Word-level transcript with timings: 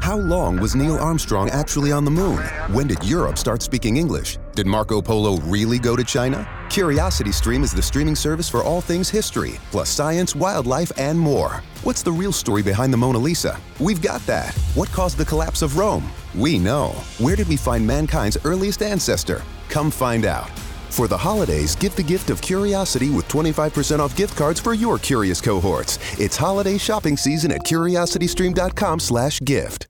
How 0.00 0.16
long 0.16 0.58
was 0.58 0.74
Neil 0.74 0.96
Armstrong 0.96 1.50
actually 1.50 1.92
on 1.92 2.04
the 2.04 2.10
moon? 2.10 2.38
When 2.72 2.86
did 2.86 3.04
Europe 3.04 3.36
start 3.36 3.60
speaking 3.62 3.98
English? 3.98 4.38
Did 4.54 4.66
Marco 4.66 5.02
Polo 5.02 5.36
really 5.40 5.78
go 5.78 5.94
to 5.94 6.02
China? 6.02 6.48
Curiosity 6.70 7.32
Stream 7.32 7.62
is 7.62 7.72
the 7.72 7.82
streaming 7.82 8.16
service 8.16 8.48
for 8.48 8.62
all 8.62 8.80
things 8.80 9.10
history, 9.10 9.60
plus 9.70 9.90
science, 9.90 10.34
wildlife, 10.34 10.90
and 10.96 11.18
more. 11.18 11.62
What's 11.84 12.02
the 12.02 12.12
real 12.12 12.32
story 12.32 12.62
behind 12.62 12.94
the 12.94 12.96
Mona 12.96 13.18
Lisa? 13.18 13.60
We've 13.78 14.00
got 14.00 14.24
that. 14.26 14.54
What 14.74 14.90
caused 14.90 15.18
the 15.18 15.24
collapse 15.24 15.60
of 15.60 15.76
Rome? 15.76 16.10
We 16.34 16.58
know. 16.58 16.92
Where 17.18 17.36
did 17.36 17.48
we 17.48 17.58
find 17.58 17.86
mankind's 17.86 18.38
earliest 18.44 18.82
ancestor? 18.82 19.42
Come 19.68 19.90
find 19.90 20.24
out. 20.24 20.48
For 20.88 21.08
the 21.08 21.18
holidays, 21.18 21.76
give 21.76 21.94
the 21.94 22.02
gift 22.02 22.30
of 22.30 22.40
curiosity 22.40 23.10
with 23.10 23.28
25% 23.28 24.00
off 24.00 24.16
gift 24.16 24.34
cards 24.36 24.60
for 24.60 24.72
your 24.74 24.98
curious 24.98 25.42
cohorts. 25.42 25.98
It's 26.18 26.36
holiday 26.36 26.78
shopping 26.78 27.16
season 27.16 27.52
at 27.52 27.60
curiositystream.com/gift. 27.60 29.89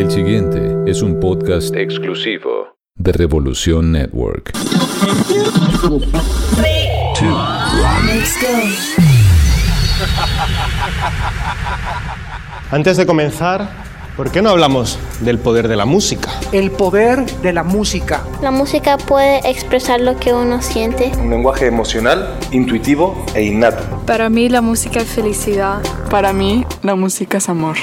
El 0.00 0.10
siguiente 0.10 0.76
es 0.86 1.02
un 1.02 1.20
podcast 1.20 1.76
exclusivo 1.76 2.68
de 2.94 3.12
Revolución 3.12 3.92
Network. 3.92 4.50
Antes 12.70 12.96
de 12.96 13.04
comenzar, 13.04 13.68
¿por 14.16 14.32
qué 14.32 14.40
no 14.40 14.48
hablamos 14.48 14.98
del 15.20 15.38
poder 15.38 15.68
de 15.68 15.76
la 15.76 15.84
música? 15.84 16.30
El 16.52 16.70
poder 16.70 17.26
de 17.42 17.52
la 17.52 17.62
música. 17.62 18.24
La 18.40 18.50
música 18.50 18.96
puede 18.96 19.46
expresar 19.50 20.00
lo 20.00 20.18
que 20.18 20.32
uno 20.32 20.62
siente. 20.62 21.12
Un 21.20 21.28
lenguaje 21.28 21.66
emocional, 21.66 22.38
intuitivo 22.52 23.26
e 23.34 23.42
innato. 23.42 23.82
Para 24.06 24.30
mí 24.30 24.48
la 24.48 24.62
música 24.62 25.00
es 25.00 25.08
felicidad. 25.08 25.82
Para 26.08 26.32
mí 26.32 26.64
la 26.82 26.94
música 26.94 27.36
es 27.36 27.50
amor. 27.50 27.76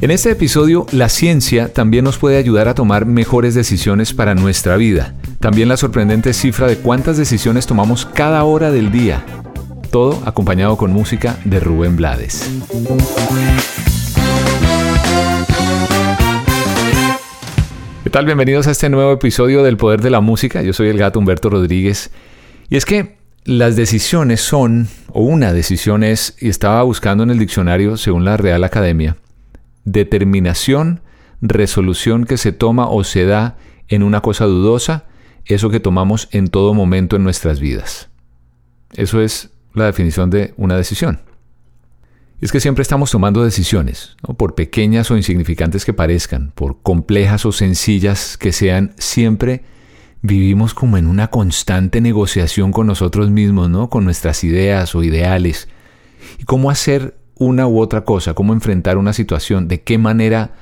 En 0.00 0.10
este 0.10 0.30
episodio, 0.30 0.86
la 0.90 1.08
ciencia 1.08 1.72
también 1.72 2.04
nos 2.04 2.18
puede 2.18 2.36
ayudar 2.36 2.66
a 2.66 2.74
tomar 2.74 3.06
mejores 3.06 3.54
decisiones 3.54 4.12
para 4.12 4.34
nuestra 4.34 4.76
vida. 4.76 5.14
También 5.38 5.68
la 5.68 5.76
sorprendente 5.76 6.32
cifra 6.32 6.66
de 6.66 6.76
cuántas 6.76 7.16
decisiones 7.16 7.66
tomamos 7.66 8.04
cada 8.04 8.42
hora 8.44 8.70
del 8.72 8.90
día. 8.90 9.24
Todo 9.90 10.20
acompañado 10.26 10.76
con 10.76 10.92
música 10.92 11.38
de 11.44 11.60
Rubén 11.60 11.96
Blades. 11.96 12.50
¿Qué 18.02 18.10
tal? 18.10 18.26
Bienvenidos 18.26 18.66
a 18.66 18.72
este 18.72 18.88
nuevo 18.88 19.12
episodio 19.12 19.62
del 19.62 19.76
Poder 19.76 20.02
de 20.02 20.10
la 20.10 20.20
Música. 20.20 20.62
Yo 20.62 20.72
soy 20.72 20.88
el 20.88 20.98
gato 20.98 21.18
Humberto 21.18 21.48
Rodríguez. 21.48 22.10
Y 22.68 22.76
es 22.76 22.84
que 22.84 23.21
las 23.44 23.74
decisiones 23.74 24.40
son, 24.40 24.88
o 25.08 25.22
una 25.22 25.52
decisión 25.52 26.04
es, 26.04 26.36
y 26.40 26.48
estaba 26.48 26.82
buscando 26.82 27.24
en 27.24 27.30
el 27.30 27.38
diccionario 27.38 27.96
según 27.96 28.24
la 28.24 28.36
Real 28.36 28.62
Academia, 28.62 29.16
determinación, 29.84 31.00
resolución 31.40 32.24
que 32.24 32.36
se 32.36 32.52
toma 32.52 32.88
o 32.88 33.02
se 33.02 33.24
da 33.24 33.56
en 33.88 34.04
una 34.04 34.20
cosa 34.20 34.44
dudosa, 34.44 35.06
eso 35.44 35.70
que 35.70 35.80
tomamos 35.80 36.28
en 36.30 36.48
todo 36.48 36.72
momento 36.72 37.16
en 37.16 37.24
nuestras 37.24 37.58
vidas. 37.58 38.10
Eso 38.94 39.20
es 39.20 39.50
la 39.74 39.86
definición 39.86 40.30
de 40.30 40.54
una 40.56 40.76
decisión. 40.76 41.20
Es 42.40 42.52
que 42.52 42.60
siempre 42.60 42.82
estamos 42.82 43.10
tomando 43.10 43.44
decisiones, 43.44 44.16
por 44.36 44.54
pequeñas 44.54 45.10
o 45.10 45.16
insignificantes 45.16 45.84
que 45.84 45.92
parezcan, 45.92 46.52
por 46.54 46.80
complejas 46.82 47.44
o 47.44 47.52
sencillas 47.52 48.36
que 48.36 48.52
sean, 48.52 48.94
siempre 48.98 49.64
vivimos 50.22 50.72
como 50.72 50.96
en 50.96 51.06
una 51.06 51.28
constante 51.28 52.00
negociación 52.00 52.72
con 52.72 52.86
nosotros 52.86 53.30
mismos, 53.30 53.68
¿no? 53.68 53.90
Con 53.90 54.04
nuestras 54.04 54.44
ideas 54.44 54.94
o 54.94 55.02
ideales. 55.02 55.68
Y 56.38 56.44
cómo 56.44 56.70
hacer 56.70 57.16
una 57.34 57.66
u 57.66 57.80
otra 57.80 58.04
cosa, 58.04 58.34
cómo 58.34 58.52
enfrentar 58.52 58.96
una 58.96 59.12
situación, 59.12 59.66
de 59.68 59.82
qué 59.82 59.98
manera 59.98 60.52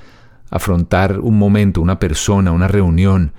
afrontar 0.51 1.21
un 1.21 1.39
momento, 1.39 1.81
una 1.81 1.99
persona, 1.99 2.53
una 2.53 2.69
reunión. 2.69 3.33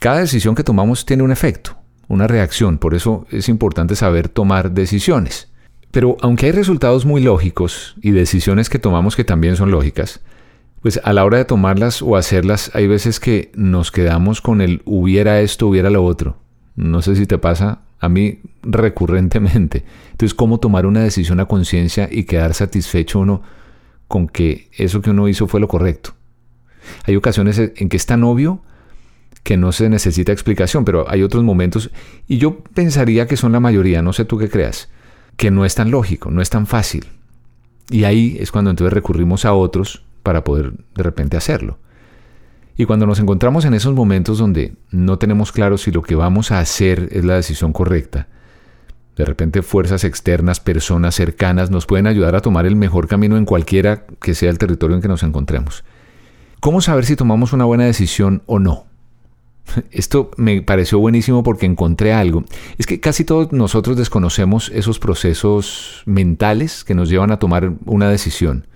Cada 0.00 0.20
decisión 0.20 0.54
que 0.54 0.64
tomamos 0.64 1.04
tiene 1.04 1.24
un 1.24 1.32
efecto, 1.32 1.76
una 2.08 2.28
reacción, 2.28 2.78
por 2.78 2.94
eso 2.94 3.26
es 3.30 3.48
importante 3.48 3.96
saber 3.96 4.28
tomar 4.28 4.70
decisiones. 4.70 5.48
Pero 5.90 6.16
aunque 6.20 6.46
hay 6.46 6.52
resultados 6.52 7.04
muy 7.04 7.22
lógicos 7.22 7.96
y 8.00 8.12
decisiones 8.12 8.68
que 8.68 8.78
tomamos 8.78 9.16
que 9.16 9.24
también 9.24 9.56
son 9.56 9.70
lógicas, 9.70 10.20
pues 10.84 11.00
a 11.02 11.14
la 11.14 11.24
hora 11.24 11.38
de 11.38 11.46
tomarlas 11.46 12.02
o 12.02 12.14
hacerlas 12.14 12.70
hay 12.74 12.86
veces 12.86 13.18
que 13.18 13.50
nos 13.54 13.90
quedamos 13.90 14.42
con 14.42 14.60
el 14.60 14.82
hubiera 14.84 15.40
esto, 15.40 15.66
hubiera 15.66 15.88
lo 15.88 16.04
otro. 16.04 16.36
No 16.76 17.00
sé 17.00 17.16
si 17.16 17.24
te 17.24 17.38
pasa 17.38 17.80
a 18.00 18.10
mí 18.10 18.40
recurrentemente. 18.62 19.82
Entonces, 20.10 20.34
¿cómo 20.34 20.60
tomar 20.60 20.84
una 20.84 21.00
decisión 21.00 21.40
a 21.40 21.46
conciencia 21.46 22.06
y 22.12 22.24
quedar 22.24 22.52
satisfecho 22.52 23.20
uno 23.20 23.40
con 24.08 24.28
que 24.28 24.68
eso 24.76 25.00
que 25.00 25.08
uno 25.08 25.26
hizo 25.26 25.46
fue 25.46 25.58
lo 25.58 25.68
correcto? 25.68 26.10
Hay 27.04 27.16
ocasiones 27.16 27.58
en 27.58 27.88
que 27.88 27.96
es 27.96 28.04
tan 28.04 28.22
obvio 28.22 28.60
que 29.42 29.56
no 29.56 29.72
se 29.72 29.88
necesita 29.88 30.32
explicación, 30.32 30.84
pero 30.84 31.08
hay 31.08 31.22
otros 31.22 31.44
momentos, 31.44 31.90
y 32.28 32.36
yo 32.36 32.58
pensaría 32.58 33.26
que 33.26 33.38
son 33.38 33.52
la 33.52 33.60
mayoría, 33.60 34.02
no 34.02 34.12
sé 34.12 34.26
tú 34.26 34.36
qué 34.36 34.50
creas, 34.50 34.90
que 35.38 35.50
no 35.50 35.64
es 35.64 35.76
tan 35.76 35.90
lógico, 35.90 36.30
no 36.30 36.42
es 36.42 36.50
tan 36.50 36.66
fácil. 36.66 37.06
Y 37.88 38.04
ahí 38.04 38.36
es 38.38 38.52
cuando 38.52 38.68
entonces 38.68 38.92
recurrimos 38.92 39.46
a 39.46 39.54
otros 39.54 40.03
para 40.24 40.42
poder 40.42 40.72
de 40.96 41.02
repente 41.04 41.36
hacerlo. 41.36 41.78
Y 42.76 42.86
cuando 42.86 43.06
nos 43.06 43.20
encontramos 43.20 43.64
en 43.64 43.74
esos 43.74 43.94
momentos 43.94 44.38
donde 44.38 44.74
no 44.90 45.16
tenemos 45.18 45.52
claro 45.52 45.78
si 45.78 45.92
lo 45.92 46.02
que 46.02 46.16
vamos 46.16 46.50
a 46.50 46.58
hacer 46.58 47.08
es 47.12 47.24
la 47.24 47.36
decisión 47.36 47.72
correcta, 47.72 48.26
de 49.16 49.24
repente 49.24 49.62
fuerzas 49.62 50.02
externas, 50.02 50.58
personas 50.58 51.14
cercanas 51.14 51.70
nos 51.70 51.86
pueden 51.86 52.08
ayudar 52.08 52.34
a 52.34 52.40
tomar 52.40 52.66
el 52.66 52.74
mejor 52.74 53.06
camino 53.06 53.36
en 53.36 53.44
cualquiera 53.44 54.06
que 54.20 54.34
sea 54.34 54.50
el 54.50 54.58
territorio 54.58 54.96
en 54.96 55.02
que 55.02 55.08
nos 55.08 55.22
encontremos. 55.22 55.84
¿Cómo 56.58 56.80
saber 56.80 57.04
si 57.04 57.14
tomamos 57.14 57.52
una 57.52 57.64
buena 57.64 57.84
decisión 57.84 58.42
o 58.46 58.58
no? 58.58 58.86
Esto 59.92 60.30
me 60.36 60.62
pareció 60.62 60.98
buenísimo 60.98 61.44
porque 61.44 61.66
encontré 61.66 62.12
algo. 62.12 62.44
Es 62.76 62.86
que 62.86 62.98
casi 62.98 63.24
todos 63.24 63.52
nosotros 63.52 63.96
desconocemos 63.96 64.70
esos 64.74 64.98
procesos 64.98 66.02
mentales 66.06 66.82
que 66.82 66.94
nos 66.94 67.08
llevan 67.08 67.30
a 67.30 67.38
tomar 67.38 67.72
una 67.86 68.08
decisión. 68.08 68.66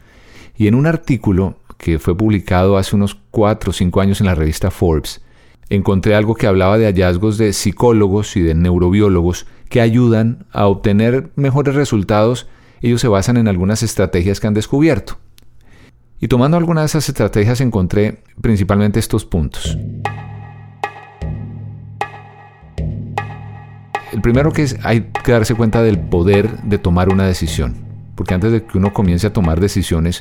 Y 0.59 0.67
en 0.67 0.75
un 0.75 0.87
artículo 0.87 1.55
que 1.79 2.01
fue 2.01 2.17
publicado 2.17 2.77
hace 2.77 2.97
unos 2.97 3.17
4 3.31 3.71
o 3.71 3.73
5 3.73 4.01
años 4.01 4.21
en 4.21 4.27
la 4.27 4.35
revista 4.35 4.73
Forbes, 4.73 5.21
encontré 5.71 6.17
algo 6.17 6.35
que 6.35 6.49
hablaba 6.49 6.79
de 6.79 6.87
hallazgos 6.87 7.39
de 7.39 7.53
psicólogos 7.53 8.37
y 8.37 8.41
de 8.41 8.57
neurobiólogos 8.57 9.47
que 9.69 9.81
ayudan 9.81 10.47
a 10.51 10.67
obtener 10.67 11.31
mejores 11.37 11.77
resultados. 11.77 12.49
Ellos 12.81 13.01
se 13.01 13.07
basan 13.07 13.37
en 13.37 13.47
algunas 13.47 13.85
estrategias 13.85 14.41
que 14.41 14.49
han 14.49 14.55
descubierto. 14.55 15.19
Y 16.19 16.27
tomando 16.27 16.57
algunas 16.57 16.83
de 16.83 16.87
esas 16.87 17.09
estrategias 17.09 17.61
encontré 17.61 18.25
principalmente 18.41 18.99
estos 18.99 19.25
puntos. 19.25 19.79
El 24.13 24.21
primero 24.23 24.51
que 24.51 24.63
es, 24.63 24.77
hay 24.83 25.13
que 25.23 25.31
darse 25.31 25.55
cuenta 25.55 25.85
del 25.85 26.01
poder 26.01 26.63
de 26.63 26.79
tomar 26.79 27.11
una 27.11 27.29
decisión. 27.29 27.77
Porque 28.17 28.35
antes 28.35 28.51
de 28.51 28.65
que 28.65 28.79
uno 28.79 28.93
comience 28.93 29.29
a 29.29 29.33
tomar 29.33 29.61
decisiones, 29.61 30.21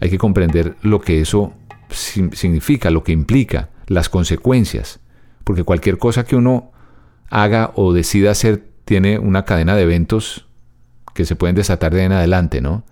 hay 0.00 0.10
que 0.10 0.18
comprender 0.18 0.76
lo 0.82 1.00
que 1.00 1.20
eso 1.20 1.52
significa, 1.88 2.90
lo 2.90 3.02
que 3.04 3.12
implica, 3.12 3.70
las 3.86 4.08
consecuencias. 4.08 5.00
Porque 5.44 5.64
cualquier 5.64 5.98
cosa 5.98 6.24
que 6.24 6.36
uno 6.36 6.72
haga 7.30 7.72
o 7.74 7.92
decida 7.92 8.30
hacer 8.30 8.68
tiene 8.84 9.18
una 9.18 9.44
cadena 9.44 9.74
de 9.76 9.82
eventos 9.82 10.46
que 11.14 11.24
se 11.24 11.36
pueden 11.36 11.56
desatar 11.56 11.94
de 11.94 12.04
en 12.04 12.12
adelante, 12.12 12.60
¿no? 12.60 12.84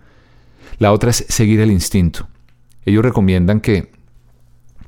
La 0.79 0.93
otra 0.93 1.11
es 1.11 1.25
seguir 1.29 1.61
el 1.61 1.71
instinto. 1.71 2.29
Ellos 2.85 3.05
recomiendan 3.05 3.61
que, 3.61 3.93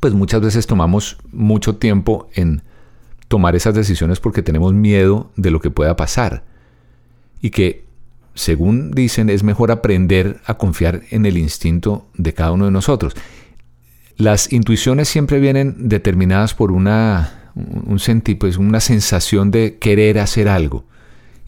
pues 0.00 0.14
muchas 0.14 0.40
veces 0.40 0.66
tomamos 0.66 1.18
mucho 1.32 1.76
tiempo 1.76 2.28
en 2.34 2.62
tomar 3.28 3.56
esas 3.56 3.74
decisiones 3.74 4.20
porque 4.20 4.42
tenemos 4.42 4.72
miedo 4.74 5.30
de 5.36 5.50
lo 5.50 5.60
que 5.60 5.70
pueda 5.70 5.96
pasar. 5.96 6.44
Y 7.40 7.50
que 7.50 7.85
según 8.36 8.90
dicen, 8.92 9.30
es 9.30 9.42
mejor 9.42 9.72
aprender 9.72 10.40
a 10.44 10.54
confiar 10.54 11.02
en 11.10 11.26
el 11.26 11.38
instinto 11.38 12.06
de 12.14 12.34
cada 12.34 12.52
uno 12.52 12.66
de 12.66 12.70
nosotros. 12.70 13.16
Las 14.16 14.52
intuiciones 14.52 15.08
siempre 15.08 15.40
vienen 15.40 15.88
determinadas 15.88 16.54
por 16.54 16.70
una, 16.70 17.50
un 17.54 17.98
pues 18.38 18.58
una 18.58 18.80
sensación 18.80 19.50
de 19.50 19.78
querer 19.78 20.18
hacer 20.18 20.48
algo. 20.48 20.84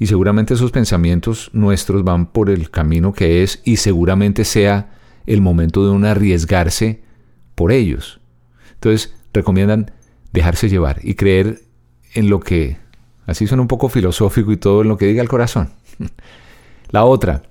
y 0.00 0.06
seguramente 0.06 0.55
esos 0.55 0.70
pensamientos 0.70 1.50
nuestros 1.52 2.05
van 2.05 2.26
por 2.26 2.50
el 2.50 2.70
camino 2.70 3.12
que 3.12 3.43
es 3.43 3.61
y 3.64 3.79
seguramente 3.79 4.44
sea 4.44 4.90
el 5.26 5.40
momento 5.40 5.85
de 5.85 5.90
uno 5.90 6.06
arriesgarse 6.06 7.02
por 7.56 7.73
ellos. 7.73 8.20
Entonces 8.75 9.14
recomiendan 9.32 9.90
dejarse 10.32 10.69
llevar 10.69 11.00
y 11.02 11.14
creer 11.14 11.62
en 12.14 12.31
lo 12.31 12.38
que, 12.38 12.76
así 13.26 13.46
suena 13.46 13.62
un 13.62 13.69
poco 13.69 13.88
filosófico 13.88 14.52
y 14.52 14.56
todo, 14.56 14.82
en 14.82 14.88
lo 14.88 14.96
que 14.96 15.06
diga 15.06 15.20
el 15.20 15.29
corazón. 15.29 15.70
La 16.90 17.05
otra, 17.05 17.43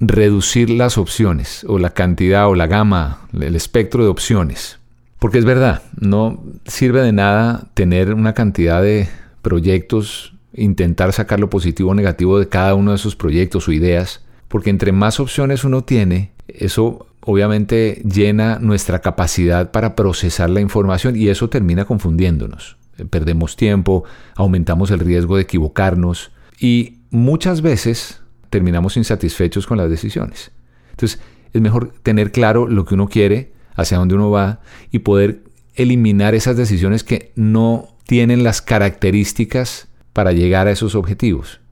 reducir 0.00 0.70
las 0.70 0.98
opciones 0.98 1.64
o 1.68 1.78
la 1.78 1.90
cantidad 1.90 2.48
o 2.48 2.54
la 2.54 2.66
gama, 2.66 3.28
el 3.32 3.56
espectro 3.56 4.02
de 4.02 4.10
opciones. 4.10 4.78
Porque 5.18 5.38
es 5.38 5.44
verdad, 5.44 5.82
no 5.98 6.42
sirve 6.66 7.00
de 7.00 7.12
nada 7.12 7.68
tener 7.74 8.12
una 8.12 8.34
cantidad 8.34 8.82
de 8.82 9.08
proyectos, 9.40 10.34
intentar 10.52 11.12
sacar 11.12 11.40
lo 11.40 11.48
positivo 11.48 11.90
o 11.90 11.94
negativo 11.94 12.38
de 12.38 12.48
cada 12.48 12.74
uno 12.74 12.90
de 12.90 12.96
esos 12.96 13.16
proyectos 13.16 13.68
o 13.68 13.72
ideas, 13.72 14.24
porque 14.48 14.70
entre 14.70 14.92
más 14.92 15.20
opciones 15.20 15.64
uno 15.64 15.82
tiene, 15.82 16.32
eso 16.48 17.06
obviamente 17.20 18.02
llena 18.04 18.58
nuestra 18.58 19.00
capacidad 19.00 19.70
para 19.70 19.94
procesar 19.94 20.50
la 20.50 20.60
información 20.60 21.16
y 21.16 21.28
eso 21.28 21.48
termina 21.48 21.84
confundiéndonos. 21.84 22.76
Perdemos 23.10 23.56
tiempo, 23.56 24.04
aumentamos 24.36 24.90
el 24.90 25.00
riesgo 25.00 25.36
de 25.36 25.42
equivocarnos 25.42 26.32
y 26.60 26.98
muchas 27.10 27.62
veces 27.62 28.20
terminamos 28.54 28.96
insatisfechos 28.96 29.66
con 29.66 29.78
las 29.78 29.90
decisiones. 29.90 30.52
Entonces, 30.90 31.20
es 31.52 31.60
mejor 31.60 31.92
tener 32.04 32.30
claro 32.30 32.68
lo 32.68 32.84
que 32.84 32.94
uno 32.94 33.08
quiere, 33.08 33.52
hacia 33.74 33.98
dónde 33.98 34.14
uno 34.14 34.30
va 34.30 34.60
y 34.92 35.00
poder 35.00 35.42
eliminar 35.74 36.36
esas 36.36 36.56
decisiones 36.56 37.02
que 37.02 37.32
no 37.34 37.88
tienen 38.06 38.44
las 38.44 38.62
características 38.62 39.88
para 40.12 40.30
llegar 40.30 40.68
a 40.68 40.70
esos 40.70 40.94
objetivos. 40.94 41.62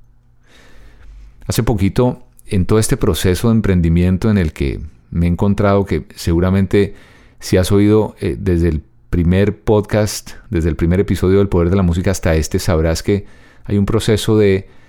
Hace 1.46 1.62
poquito, 1.62 2.26
en 2.46 2.66
todo 2.66 2.80
este 2.80 2.96
proceso 2.96 3.46
de 3.46 3.54
emprendimiento 3.54 4.28
en 4.28 4.38
el 4.38 4.52
que 4.52 4.80
me 5.12 5.26
he 5.26 5.28
encontrado 5.28 5.84
que 5.84 6.08
seguramente 6.16 6.96
si 7.38 7.58
has 7.58 7.70
oído 7.70 8.16
eh, 8.18 8.34
desde 8.36 8.70
el 8.70 8.82
primer 9.08 9.60
podcast, 9.60 10.32
desde 10.50 10.68
el 10.68 10.74
primer 10.74 10.98
episodio 10.98 11.38
del 11.38 11.48
Poder 11.48 11.70
de 11.70 11.76
la 11.76 11.84
Música 11.84 12.10
hasta 12.10 12.34
este, 12.34 12.58
sabrás 12.58 13.04
que 13.04 13.26
hay 13.62 13.78
un 13.78 13.86
proceso 13.86 14.36
de 14.36 14.81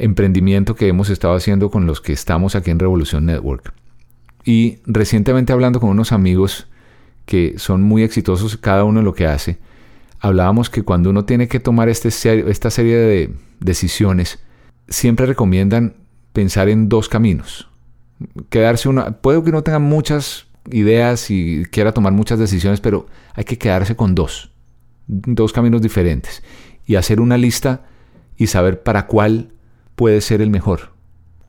emprendimiento 0.00 0.74
que 0.74 0.88
hemos 0.88 1.10
estado 1.10 1.34
haciendo 1.34 1.70
con 1.70 1.86
los 1.86 2.00
que 2.00 2.12
estamos 2.12 2.56
aquí 2.56 2.70
en 2.70 2.78
Revolución 2.78 3.26
Network. 3.26 3.72
Y 4.44 4.78
recientemente 4.86 5.52
hablando 5.52 5.80
con 5.80 5.90
unos 5.90 6.12
amigos 6.12 6.66
que 7.26 7.54
son 7.58 7.82
muy 7.82 8.02
exitosos 8.02 8.56
cada 8.56 8.84
uno 8.84 9.00
en 9.00 9.04
lo 9.04 9.14
que 9.14 9.26
hace, 9.26 9.58
hablábamos 10.18 10.70
que 10.70 10.82
cuando 10.82 11.10
uno 11.10 11.24
tiene 11.24 11.48
que 11.48 11.60
tomar 11.60 11.88
este 11.88 12.08
esta 12.08 12.70
serie 12.70 12.96
de 12.96 13.34
decisiones, 13.60 14.40
siempre 14.88 15.26
recomiendan 15.26 15.94
pensar 16.32 16.68
en 16.68 16.88
dos 16.88 17.08
caminos. 17.08 17.68
Quedarse 18.48 18.88
una, 18.88 19.18
puede 19.18 19.42
que 19.42 19.50
uno 19.50 19.62
tenga 19.62 19.78
muchas 19.78 20.46
ideas 20.70 21.30
y 21.30 21.64
quiera 21.70 21.92
tomar 21.92 22.12
muchas 22.12 22.38
decisiones, 22.38 22.80
pero 22.80 23.06
hay 23.34 23.44
que 23.44 23.58
quedarse 23.58 23.96
con 23.96 24.14
dos, 24.14 24.52
dos 25.06 25.52
caminos 25.52 25.82
diferentes 25.82 26.42
y 26.86 26.96
hacer 26.96 27.20
una 27.20 27.36
lista 27.36 27.86
y 28.36 28.46
saber 28.46 28.82
para 28.82 29.06
cuál 29.06 29.52
puede 30.00 30.22
ser 30.22 30.40
el 30.40 30.48
mejor. 30.48 30.92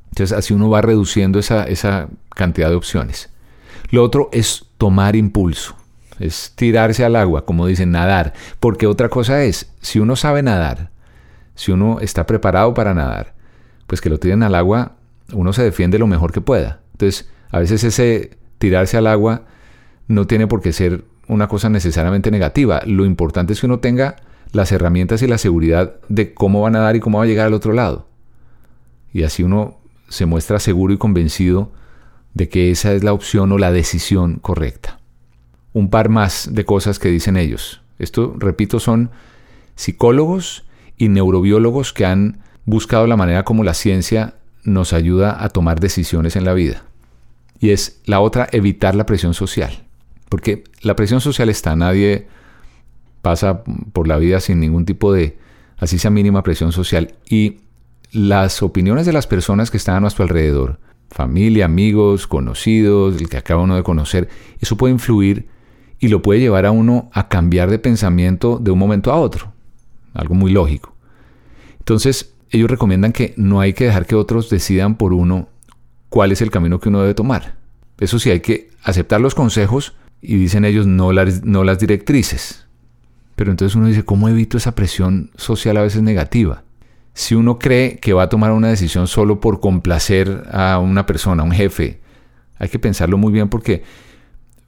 Entonces 0.09 0.38
así 0.38 0.53
uno 0.53 0.69
va 0.69 0.81
reduciendo 0.81 1.39
esa, 1.39 1.63
esa 1.63 2.09
cantidad 2.36 2.68
de 2.68 2.75
opciones. 2.75 3.30
Lo 3.92 4.03
otro 4.03 4.27
es 4.33 4.65
tomar 4.77 5.15
impulso, 5.15 5.77
es 6.19 6.51
tirarse 6.57 7.06
al 7.06 7.15
agua, 7.15 7.45
como 7.45 7.65
dicen, 7.65 7.92
nadar. 7.92 8.33
Porque 8.59 8.88
otra 8.88 9.07
cosa 9.07 9.42
es, 9.45 9.71
si 9.80 10.00
uno 10.00 10.18
sabe 10.18 10.44
nadar, 10.44 10.92
si 11.56 11.71
uno 11.71 12.01
está 12.01 12.25
preparado 12.25 12.74
para 12.74 12.94
nadar, 12.94 13.36
pues 13.88 14.01
que 14.01 14.09
lo 14.09 14.19
tiren 14.19 14.44
al 14.44 14.56
agua, 14.56 14.97
uno 15.31 15.54
se 15.54 15.63
defiende 15.63 15.97
lo 15.97 16.07
mejor 16.07 16.33
que 16.33 16.42
pueda. 16.42 16.81
Entonces, 16.92 17.30
a 17.51 17.59
veces 17.59 17.86
ese 17.86 18.38
tirarse 18.57 18.97
al 18.97 19.07
agua 19.07 19.44
no 20.09 20.27
tiene 20.27 20.47
por 20.47 20.62
qué 20.62 20.74
ser 20.74 21.06
una 21.30 21.47
cosa 21.47 21.69
necesariamente 21.69 22.31
negativa. 22.31 22.81
Lo 22.86 23.06
importante 23.06 23.54
es 23.54 23.62
que 23.62 23.68
uno 23.68 23.80
tenga 23.80 24.18
las 24.51 24.74
herramientas 24.74 25.21
y 25.21 25.27
la 25.27 25.38
seguridad 25.38 25.94
de 26.09 26.33
cómo 26.33 26.59
va 26.59 26.68
a 26.68 26.71
nadar 26.71 26.97
y 26.97 27.00
cómo 27.00 27.19
va 27.19 27.24
a 27.24 27.27
llegar 27.27 27.47
al 27.47 27.54
otro 27.54 27.71
lado. 27.71 28.10
Y 29.13 29.23
así 29.23 29.43
uno 29.43 29.77
se 30.09 30.25
muestra 30.25 30.59
seguro 30.59 30.93
y 30.93 30.97
convencido 30.97 31.71
de 32.33 32.49
que 32.49 32.71
esa 32.71 32.93
es 32.93 33.03
la 33.03 33.13
opción 33.13 33.51
o 33.51 33.57
la 33.57 33.71
decisión 33.71 34.35
correcta. 34.35 34.99
Un 35.73 35.89
par 35.89 36.09
más 36.09 36.49
de 36.53 36.65
cosas 36.65 36.99
que 36.99 37.09
dicen 37.09 37.37
ellos. 37.37 37.81
Esto, 37.99 38.35
repito, 38.37 38.79
son 38.79 39.11
psicólogos 39.75 40.65
y 40.97 41.09
neurobiólogos 41.09 41.93
que 41.93 42.05
han 42.05 42.41
buscado 42.65 43.07
la 43.07 43.17
manera 43.17 43.43
como 43.43 43.63
la 43.63 43.73
ciencia 43.73 44.35
nos 44.63 44.93
ayuda 44.93 45.43
a 45.43 45.49
tomar 45.49 45.79
decisiones 45.79 46.35
en 46.35 46.45
la 46.45 46.53
vida. 46.53 46.83
Y 47.59 47.71
es 47.71 48.01
la 48.05 48.19
otra, 48.19 48.47
evitar 48.51 48.95
la 48.95 49.05
presión 49.05 49.33
social. 49.33 49.83
Porque 50.29 50.63
la 50.81 50.95
presión 50.95 51.21
social 51.21 51.49
está, 51.49 51.75
nadie 51.75 52.27
pasa 53.21 53.63
por 53.93 54.07
la 54.07 54.17
vida 54.17 54.39
sin 54.39 54.59
ningún 54.59 54.85
tipo 54.85 55.13
de, 55.13 55.37
así 55.77 55.99
sea 55.99 56.11
mínima 56.11 56.43
presión 56.43 56.71
social. 56.71 57.15
Y 57.29 57.57
las 58.11 58.61
opiniones 58.61 59.05
de 59.05 59.13
las 59.13 59.27
personas 59.27 59.71
que 59.71 59.77
están 59.77 59.95
a 59.95 59.99
nuestro 59.99 60.23
alrededor, 60.23 60.79
familia, 61.09 61.65
amigos, 61.65 62.27
conocidos, 62.27 63.19
el 63.19 63.29
que 63.29 63.37
acaba 63.37 63.63
uno 63.63 63.75
de 63.75 63.83
conocer, 63.83 64.29
eso 64.59 64.77
puede 64.77 64.93
influir 64.93 65.47
y 65.99 66.07
lo 66.07 66.21
puede 66.21 66.39
llevar 66.39 66.65
a 66.65 66.71
uno 66.71 67.09
a 67.13 67.29
cambiar 67.29 67.69
de 67.69 67.79
pensamiento 67.79 68.57
de 68.59 68.71
un 68.71 68.79
momento 68.79 69.11
a 69.11 69.17
otro. 69.17 69.53
Algo 70.13 70.35
muy 70.35 70.51
lógico. 70.51 70.95
Entonces, 71.79 72.33
ellos 72.49 72.69
recomiendan 72.69 73.13
que 73.13 73.33
no 73.37 73.61
hay 73.61 73.73
que 73.73 73.85
dejar 73.85 74.05
que 74.05 74.15
otros 74.15 74.49
decidan 74.49 74.95
por 74.95 75.13
uno 75.13 75.47
cuál 76.09 76.31
es 76.31 76.41
el 76.41 76.51
camino 76.51 76.79
que 76.79 76.89
uno 76.89 77.01
debe 77.01 77.13
tomar. 77.13 77.55
Eso 77.99 78.19
sí, 78.19 78.29
hay 78.29 78.41
que 78.41 78.69
aceptar 78.83 79.21
los 79.21 79.35
consejos 79.35 79.93
y 80.21 80.35
dicen 80.35 80.65
ellos 80.65 80.85
no 80.85 81.13
las, 81.13 81.43
no 81.43 81.63
las 81.63 81.79
directrices. 81.79 82.65
Pero 83.35 83.51
entonces 83.51 83.75
uno 83.75 83.87
dice, 83.87 84.03
¿cómo 84.03 84.27
evito 84.27 84.57
esa 84.57 84.75
presión 84.75 85.31
social 85.35 85.77
a 85.77 85.81
veces 85.81 86.01
negativa? 86.01 86.63
Si 87.13 87.35
uno 87.35 87.59
cree 87.59 87.97
que 87.97 88.13
va 88.13 88.23
a 88.23 88.29
tomar 88.29 88.51
una 88.51 88.69
decisión 88.69 89.07
solo 89.07 89.39
por 89.39 89.59
complacer 89.59 90.43
a 90.51 90.79
una 90.79 91.05
persona, 91.05 91.43
a 91.43 91.45
un 91.45 91.51
jefe, 91.51 91.99
hay 92.57 92.69
que 92.69 92.79
pensarlo 92.79 93.17
muy 93.17 93.33
bien 93.33 93.49
porque 93.49 93.83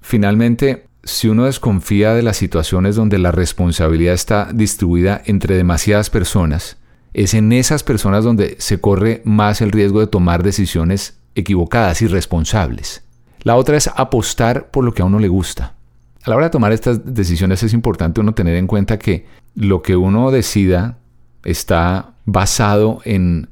finalmente 0.01 0.87
si 1.03 1.27
uno 1.27 1.45
desconfía 1.45 2.13
de 2.13 2.23
las 2.23 2.37
situaciones 2.37 2.95
donde 2.95 3.19
la 3.19 3.31
responsabilidad 3.31 4.13
está 4.13 4.49
distribuida 4.53 5.21
entre 5.25 5.55
demasiadas 5.55 6.09
personas, 6.09 6.77
es 7.13 7.33
en 7.33 7.51
esas 7.51 7.83
personas 7.83 8.23
donde 8.23 8.55
se 8.59 8.79
corre 8.79 9.21
más 9.25 9.61
el 9.61 9.71
riesgo 9.71 9.99
de 9.99 10.07
tomar 10.07 10.43
decisiones 10.43 11.19
equivocadas, 11.35 12.01
irresponsables. 12.01 13.03
La 13.41 13.55
otra 13.55 13.77
es 13.77 13.89
apostar 13.95 14.71
por 14.71 14.85
lo 14.85 14.93
que 14.93 15.01
a 15.01 15.05
uno 15.05 15.19
le 15.19 15.27
gusta. 15.27 15.75
A 16.23 16.29
la 16.29 16.37
hora 16.37 16.45
de 16.45 16.51
tomar 16.51 16.71
estas 16.71 17.13
decisiones 17.13 17.61
es 17.63 17.73
importante 17.73 18.21
uno 18.21 18.33
tener 18.33 18.55
en 18.55 18.67
cuenta 18.67 18.97
que 18.97 19.25
lo 19.55 19.81
que 19.81 19.97
uno 19.97 20.31
decida 20.31 20.97
está 21.43 22.13
basado 22.25 23.01
en, 23.05 23.49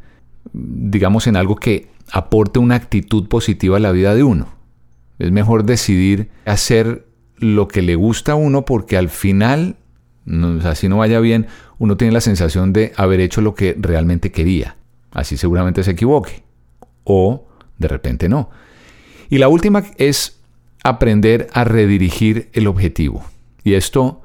digamos, 0.54 1.28
en 1.28 1.36
algo 1.36 1.56
que 1.56 1.90
aporte 2.12 2.60
una 2.60 2.76
actitud 2.76 3.28
positiva 3.28 3.78
a 3.78 3.80
la 3.80 3.92
vida 3.92 4.16
de 4.16 4.24
uno. 4.24 4.48
Es 5.20 5.32
mejor 5.32 5.66
decidir 5.66 6.30
hacer 6.46 7.06
lo 7.38 7.68
que 7.68 7.82
le 7.82 7.96
gusta 7.96 8.34
a 8.34 8.36
uno 8.36 8.66
porque 8.66 8.98
al 8.98 9.10
final, 9.10 9.78
así 10.64 10.90
no 10.90 10.98
vaya 10.98 11.20
bien, 11.20 11.48
uno 11.80 11.98
tiene 11.98 12.14
la 12.14 12.22
sensación 12.22 12.74
de 12.74 12.94
haber 12.96 13.20
hecho 13.20 13.42
lo 13.42 13.56
que 13.56 13.76
realmente 13.80 14.32
quería. 14.32 14.78
Así 15.12 15.38
seguramente 15.38 15.84
se 15.84 15.92
equivoque. 15.92 16.44
O 17.04 17.48
de 17.78 17.88
repente 17.88 18.30
no. 18.30 18.50
Y 19.30 19.38
la 19.38 19.48
última 19.48 19.84
es 19.98 20.40
aprender 20.84 21.48
a 21.54 21.64
redirigir 21.64 22.50
el 22.54 22.68
objetivo. 22.68 23.24
Y 23.64 23.74
esto 23.74 24.22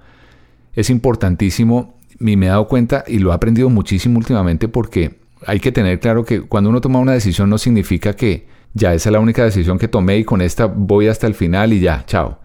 es 0.74 0.90
importantísimo 0.90 1.95
y 2.20 2.36
me 2.36 2.46
he 2.46 2.48
dado 2.48 2.68
cuenta 2.68 3.04
y 3.06 3.18
lo 3.18 3.30
he 3.30 3.34
aprendido 3.34 3.68
muchísimo 3.70 4.18
últimamente 4.18 4.68
porque 4.68 5.18
hay 5.44 5.60
que 5.60 5.72
tener 5.72 6.00
claro 6.00 6.24
que 6.24 6.42
cuando 6.42 6.70
uno 6.70 6.80
toma 6.80 6.98
una 6.98 7.12
decisión 7.12 7.50
no 7.50 7.58
significa 7.58 8.14
que 8.14 8.46
ya 8.74 8.94
esa 8.94 9.08
es 9.08 9.12
la 9.12 9.20
única 9.20 9.44
decisión 9.44 9.78
que 9.78 9.88
tomé 9.88 10.18
y 10.18 10.24
con 10.24 10.40
esta 10.40 10.66
voy 10.66 11.08
hasta 11.08 11.26
el 11.26 11.34
final 11.34 11.72
y 11.72 11.80
ya, 11.80 12.04
chao. 12.06 12.40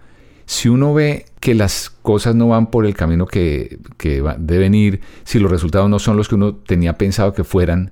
Si 0.45 0.69
uno 0.69 0.93
ve 0.93 1.25
que 1.39 1.55
las 1.55 1.89
cosas 1.89 2.35
no 2.35 2.49
van 2.49 2.67
por 2.67 2.85
el 2.85 2.93
camino 2.93 3.25
que, 3.25 3.79
que 3.97 4.23
deben 4.39 4.73
ir, 4.75 5.01
si 5.23 5.39
los 5.39 5.51
resultados 5.51 5.89
no 5.89 5.99
son 5.99 6.17
los 6.17 6.27
que 6.27 6.35
uno 6.35 6.55
tenía 6.55 6.97
pensado 6.97 7.33
que 7.33 7.43
fueran, 7.43 7.91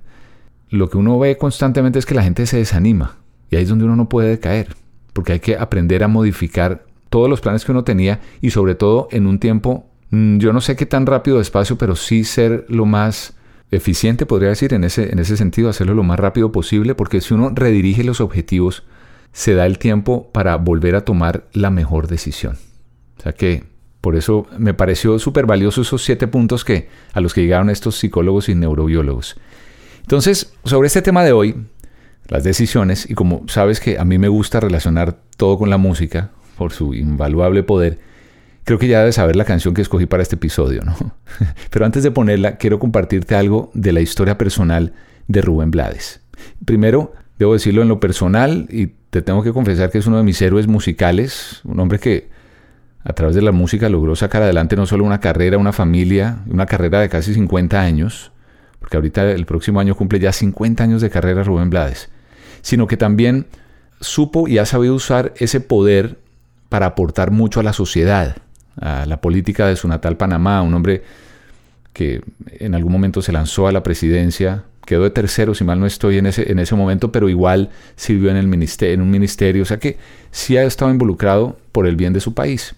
lo 0.68 0.88
que 0.88 0.98
uno 0.98 1.18
ve 1.18 1.36
constantemente 1.36 1.98
es 1.98 2.06
que 2.06 2.14
la 2.14 2.22
gente 2.22 2.46
se 2.46 2.58
desanima 2.58 3.16
y 3.50 3.56
ahí 3.56 3.64
es 3.64 3.68
donde 3.68 3.84
uno 3.84 3.96
no 3.96 4.08
puede 4.08 4.38
caer, 4.38 4.76
porque 5.12 5.32
hay 5.32 5.40
que 5.40 5.56
aprender 5.56 6.04
a 6.04 6.08
modificar 6.08 6.84
todos 7.08 7.28
los 7.28 7.40
planes 7.40 7.64
que 7.64 7.72
uno 7.72 7.84
tenía 7.84 8.20
y 8.40 8.50
sobre 8.50 8.74
todo 8.74 9.08
en 9.10 9.26
un 9.26 9.38
tiempo 9.38 9.89
yo 10.10 10.52
no 10.52 10.60
sé 10.60 10.76
qué 10.76 10.86
tan 10.86 11.06
rápido 11.06 11.36
o 11.36 11.38
despacio, 11.38 11.78
pero 11.78 11.94
sí 11.94 12.24
ser 12.24 12.64
lo 12.68 12.84
más 12.86 13.34
eficiente, 13.70 14.26
podría 14.26 14.48
decir, 14.48 14.74
en 14.74 14.82
ese, 14.84 15.12
en 15.12 15.20
ese 15.20 15.36
sentido, 15.36 15.68
hacerlo 15.68 15.94
lo 15.94 16.02
más 16.02 16.18
rápido 16.18 16.50
posible, 16.50 16.94
porque 16.96 17.20
si 17.20 17.34
uno 17.34 17.50
redirige 17.54 18.02
los 18.02 18.20
objetivos, 18.20 18.82
se 19.32 19.54
da 19.54 19.66
el 19.66 19.78
tiempo 19.78 20.28
para 20.32 20.56
volver 20.56 20.96
a 20.96 21.04
tomar 21.04 21.44
la 21.52 21.70
mejor 21.70 22.08
decisión. 22.08 22.58
O 23.18 23.22
sea 23.22 23.32
que 23.32 23.62
Por 24.00 24.16
eso 24.16 24.46
me 24.56 24.72
pareció 24.72 25.18
súper 25.18 25.46
valioso 25.46 25.82
esos 25.82 26.02
siete 26.02 26.26
puntos 26.26 26.64
que, 26.64 26.88
a 27.12 27.20
los 27.20 27.34
que 27.34 27.42
llegaron 27.42 27.68
estos 27.68 27.98
psicólogos 27.98 28.48
y 28.48 28.54
neurobiólogos. 28.54 29.36
Entonces, 30.00 30.54
sobre 30.64 30.86
este 30.86 31.02
tema 31.02 31.22
de 31.22 31.32
hoy, 31.32 31.66
las 32.28 32.42
decisiones, 32.42 33.08
y 33.10 33.14
como 33.14 33.44
sabes 33.48 33.78
que 33.78 33.98
a 33.98 34.04
mí 34.04 34.18
me 34.18 34.28
gusta 34.28 34.58
relacionar 34.60 35.18
todo 35.36 35.58
con 35.58 35.68
la 35.68 35.76
música, 35.76 36.30
por 36.56 36.72
su 36.72 36.94
invaluable 36.94 37.62
poder, 37.62 37.98
creo 38.64 38.78
que 38.78 38.88
ya 38.88 39.00
debes 39.00 39.16
saber 39.16 39.36
la 39.36 39.44
canción 39.44 39.74
que 39.74 39.82
escogí 39.82 40.06
para 40.06 40.22
este 40.22 40.36
episodio, 40.36 40.82
¿no? 40.82 40.96
Pero 41.70 41.84
antes 41.84 42.02
de 42.02 42.10
ponerla, 42.10 42.56
quiero 42.56 42.78
compartirte 42.78 43.34
algo 43.34 43.70
de 43.74 43.92
la 43.92 44.00
historia 44.00 44.38
personal 44.38 44.92
de 45.28 45.42
Rubén 45.42 45.70
Blades. 45.70 46.20
Primero, 46.64 47.12
debo 47.38 47.54
decirlo 47.54 47.82
en 47.82 47.88
lo 47.88 48.00
personal, 48.00 48.66
y 48.70 48.88
te 49.10 49.22
tengo 49.22 49.42
que 49.42 49.52
confesar 49.52 49.90
que 49.90 49.98
es 49.98 50.06
uno 50.06 50.18
de 50.18 50.22
mis 50.22 50.40
héroes 50.40 50.66
musicales, 50.66 51.60
un 51.64 51.80
hombre 51.80 51.98
que 51.98 52.28
a 53.02 53.12
través 53.12 53.34
de 53.34 53.42
la 53.42 53.52
música 53.52 53.88
logró 53.88 54.14
sacar 54.14 54.42
adelante 54.42 54.76
no 54.76 54.86
solo 54.86 55.04
una 55.04 55.20
carrera, 55.20 55.58
una 55.58 55.72
familia, 55.72 56.40
una 56.46 56.66
carrera 56.66 57.00
de 57.00 57.08
casi 57.08 57.32
50 57.34 57.80
años, 57.80 58.30
porque 58.78 58.96
ahorita 58.96 59.30
el 59.30 59.46
próximo 59.46 59.80
año 59.80 59.94
cumple 59.94 60.18
ya 60.18 60.32
50 60.32 60.84
años 60.84 61.02
de 61.02 61.10
carrera 61.10 61.42
Rubén 61.42 61.70
Blades, 61.70 62.10
sino 62.60 62.86
que 62.86 62.96
también 62.96 63.46
supo 64.00 64.48
y 64.48 64.58
ha 64.58 64.66
sabido 64.66 64.94
usar 64.94 65.32
ese 65.36 65.60
poder 65.60 66.18
para 66.68 66.86
aportar 66.86 67.30
mucho 67.30 67.60
a 67.60 67.62
la 67.62 67.72
sociedad, 67.72 68.36
a 68.80 69.06
la 69.06 69.20
política 69.20 69.66
de 69.66 69.76
su 69.76 69.86
natal 69.88 70.16
Panamá, 70.16 70.62
un 70.62 70.74
hombre 70.74 71.02
que 71.92 72.22
en 72.58 72.74
algún 72.74 72.92
momento 72.92 73.22
se 73.22 73.32
lanzó 73.32 73.66
a 73.66 73.72
la 73.72 73.82
presidencia, 73.82 74.64
quedó 74.86 75.02
de 75.02 75.10
tercero, 75.10 75.54
si 75.54 75.64
mal 75.64 75.78
no 75.78 75.86
estoy 75.86 76.18
en 76.18 76.26
ese, 76.26 76.50
en 76.50 76.58
ese 76.58 76.74
momento, 76.74 77.12
pero 77.12 77.28
igual 77.28 77.70
sirvió 77.96 78.30
en, 78.30 78.36
el 78.36 78.48
ministerio, 78.48 78.94
en 78.94 79.02
un 79.02 79.10
ministerio, 79.10 79.62
o 79.62 79.66
sea 79.66 79.78
que 79.78 79.98
sí 80.30 80.56
ha 80.56 80.64
estado 80.64 80.90
involucrado 80.90 81.58
por 81.72 81.86
el 81.86 81.96
bien 81.96 82.12
de 82.12 82.20
su 82.20 82.34
país. 82.34 82.74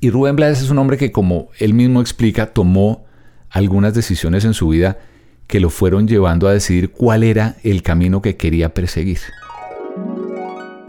Y 0.00 0.10
Rubén 0.10 0.36
Blades 0.36 0.62
es 0.62 0.70
un 0.70 0.78
hombre 0.78 0.96
que, 0.96 1.12
como 1.12 1.48
él 1.58 1.74
mismo 1.74 2.00
explica, 2.00 2.46
tomó 2.46 3.04
algunas 3.50 3.94
decisiones 3.94 4.44
en 4.44 4.54
su 4.54 4.68
vida 4.68 4.98
que 5.46 5.60
lo 5.60 5.70
fueron 5.70 6.08
llevando 6.08 6.48
a 6.48 6.52
decidir 6.52 6.90
cuál 6.90 7.22
era 7.22 7.56
el 7.62 7.82
camino 7.82 8.22
que 8.22 8.36
quería 8.36 8.72
perseguir. 8.72 9.18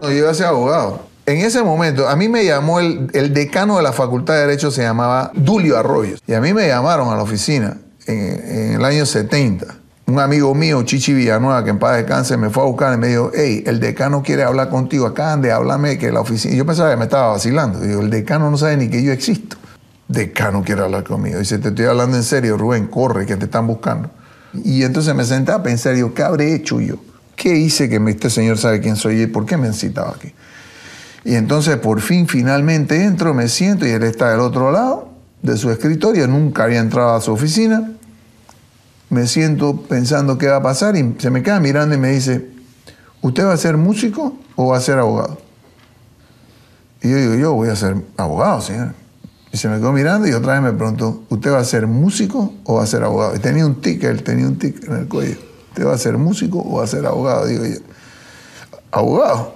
Yo 0.01 0.11
iba 0.11 0.29
a 0.29 0.33
ser 0.33 0.47
abogado. 0.47 1.12
En 1.25 1.37
ese 1.37 1.63
momento, 1.63 2.09
a 2.09 2.15
mí 2.17 2.27
me 2.27 2.43
llamó 2.43 2.81
el, 2.81 3.33
decano 3.33 3.77
de 3.77 3.83
la 3.83 3.93
Facultad 3.93 4.33
de 4.33 4.41
Derecho, 4.41 4.71
se 4.71 4.81
llamaba 4.81 5.31
Dulio 5.33 5.77
Arroyos. 5.77 6.21
Y 6.27 6.33
a 6.33 6.41
mí 6.41 6.53
me 6.53 6.67
llamaron 6.67 7.13
a 7.13 7.15
la 7.15 7.23
oficina 7.23 7.77
en, 8.05 8.73
el 8.73 8.85
año 8.85 9.05
70 9.05 9.65
un 10.05 10.19
amigo 10.19 10.53
mío, 10.53 10.83
Chichi 10.83 11.13
Villanueva, 11.13 11.63
que 11.63 11.69
en 11.69 11.79
paz 11.79 11.95
descanse, 11.95 12.35
me 12.35 12.49
fue 12.49 12.63
a 12.63 12.65
buscar 12.65 12.93
y 12.93 12.97
me 12.97 13.07
dijo, 13.07 13.31
hey, 13.33 13.63
el 13.65 13.79
decano 13.79 14.21
quiere 14.21 14.43
hablar 14.43 14.69
contigo, 14.69 15.05
acá 15.05 15.37
de 15.37 15.49
háblame 15.49 15.97
que 15.97 16.11
la 16.11 16.19
oficina... 16.19 16.53
Yo 16.55 16.65
pensaba 16.65 16.91
que 16.91 16.97
me 16.97 17.05
estaba 17.05 17.27
vacilando. 17.27 17.79
Digo, 17.79 18.01
el 18.01 18.09
decano 18.09 18.51
no 18.51 18.57
sabe 18.57 18.75
ni 18.75 18.89
que 18.89 19.01
yo 19.01 19.13
existo. 19.13 19.55
Decano 20.09 20.61
quiere 20.61 20.81
hablar 20.81 21.05
conmigo. 21.05 21.39
Dice, 21.39 21.57
te 21.57 21.69
estoy 21.69 21.85
hablando 21.85 22.17
en 22.17 22.23
serio, 22.23 22.57
Rubén, 22.57 22.87
corre, 22.87 23.25
que 23.25 23.37
te 23.37 23.45
están 23.45 23.65
buscando. 23.65 24.09
Y 24.53 24.83
entonces 24.83 25.15
me 25.15 25.23
senté 25.23 25.53
a 25.53 25.63
pensar, 25.63 25.95
¿qué 26.13 26.21
habré 26.21 26.53
hecho 26.53 26.81
yo? 26.81 26.97
¿Qué 27.37 27.55
hice 27.55 27.89
que 27.89 27.95
este 28.09 28.29
señor 28.29 28.57
sabe 28.57 28.81
quién 28.81 28.97
soy 28.97 29.21
y 29.21 29.27
por 29.27 29.45
qué 29.45 29.55
me 29.55 29.67
han 29.67 29.73
citado 29.73 30.09
aquí? 30.09 30.33
Y 31.25 31.35
entonces 31.35 31.77
por 31.77 32.01
fin, 32.01 32.27
finalmente 32.27 33.03
entro, 33.03 33.33
me 33.33 33.47
siento 33.47 33.85
y 33.87 33.91
él 33.91 34.03
está 34.03 34.31
del 34.31 34.41
otro 34.41 34.71
lado 34.71 35.09
de 35.41 35.57
su 35.57 35.71
escritorio, 35.71 36.27
nunca 36.27 36.63
había 36.63 36.79
entrado 36.79 37.15
a 37.15 37.21
su 37.21 37.31
oficina 37.33 37.93
me 39.13 39.27
siento 39.27 39.77
pensando 39.77 40.37
qué 40.37 40.47
va 40.47 40.57
a 40.57 40.63
pasar 40.63 40.95
y 40.97 41.15
se 41.19 41.29
me 41.29 41.43
queda 41.43 41.59
mirando 41.59 41.93
y 41.93 41.99
me 41.99 42.09
dice, 42.09 42.49
¿usted 43.21 43.45
va 43.45 43.53
a 43.53 43.57
ser 43.57 43.77
músico 43.77 44.35
o 44.55 44.67
va 44.67 44.77
a 44.77 44.81
ser 44.81 44.97
abogado? 44.97 45.37
Y 47.01 47.11
yo 47.11 47.17
digo, 47.17 47.35
yo 47.35 47.53
voy 47.53 47.69
a 47.69 47.75
ser 47.75 47.95
abogado, 48.17 48.59
señor. 48.61 48.93
Y 49.51 49.57
se 49.57 49.69
me 49.69 49.77
quedó 49.77 49.91
mirando 49.91 50.27
y 50.27 50.31
otra 50.31 50.53
vez 50.53 50.63
me 50.63 50.73
preguntó, 50.73 51.23
¿usted 51.29 51.51
va 51.51 51.59
a 51.59 51.63
ser 51.63 51.85
músico 51.85 52.53
o 52.63 52.75
va 52.75 52.83
a 52.83 52.87
ser 52.87 53.03
abogado? 53.03 53.35
Y 53.35 53.39
tenía 53.39 53.65
un 53.65 53.81
tic, 53.81 54.03
él 54.03 54.23
tenía 54.23 54.47
un 54.47 54.57
tic 54.57 54.83
en 54.87 54.95
el 54.95 55.07
cuello. 55.07 55.37
¿Usted 55.69 55.85
va 55.85 55.93
a 55.93 55.97
ser 55.97 56.17
músico 56.17 56.59
o 56.59 56.77
va 56.77 56.85
a 56.85 56.87
ser 56.87 57.05
abogado? 57.05 57.45
Digo 57.45 57.65
yo, 57.65 57.77
abogado. 58.91 59.55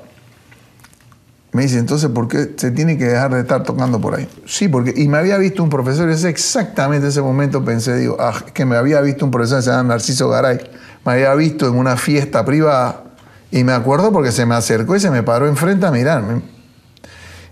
Me 1.57 1.63
dice, 1.63 1.79
entonces, 1.79 2.11
¿por 2.11 2.27
qué 2.27 2.51
se 2.55 2.69
tiene 2.69 2.99
que 2.99 3.05
dejar 3.05 3.33
de 3.33 3.39
estar 3.39 3.63
tocando 3.63 3.99
por 3.99 4.13
ahí? 4.13 4.29
Sí, 4.45 4.67
porque, 4.67 4.93
y 4.95 5.07
me 5.07 5.17
había 5.17 5.39
visto 5.39 5.63
un 5.63 5.71
profesor, 5.71 6.07
es 6.07 6.23
exactamente 6.23 7.07
ese 7.07 7.19
momento 7.19 7.65
pensé, 7.65 7.97
digo, 7.97 8.15
ah, 8.19 8.43
que 8.53 8.63
me 8.63 8.75
había 8.75 9.01
visto 9.01 9.25
un 9.25 9.31
profesor, 9.31 9.63
se 9.63 9.71
llama 9.71 9.95
Narciso 9.95 10.29
Garay, 10.29 10.59
me 11.03 11.13
había 11.13 11.33
visto 11.33 11.67
en 11.67 11.73
una 11.73 11.97
fiesta 11.97 12.45
privada, 12.45 13.05
y 13.49 13.63
me 13.63 13.71
acuerdo 13.71 14.11
porque 14.11 14.31
se 14.31 14.45
me 14.45 14.53
acercó 14.53 14.95
y 14.97 14.99
se 14.99 15.09
me 15.09 15.23
paró 15.23 15.47
enfrente 15.47 15.87
a 15.87 15.89
mirarme. 15.89 16.43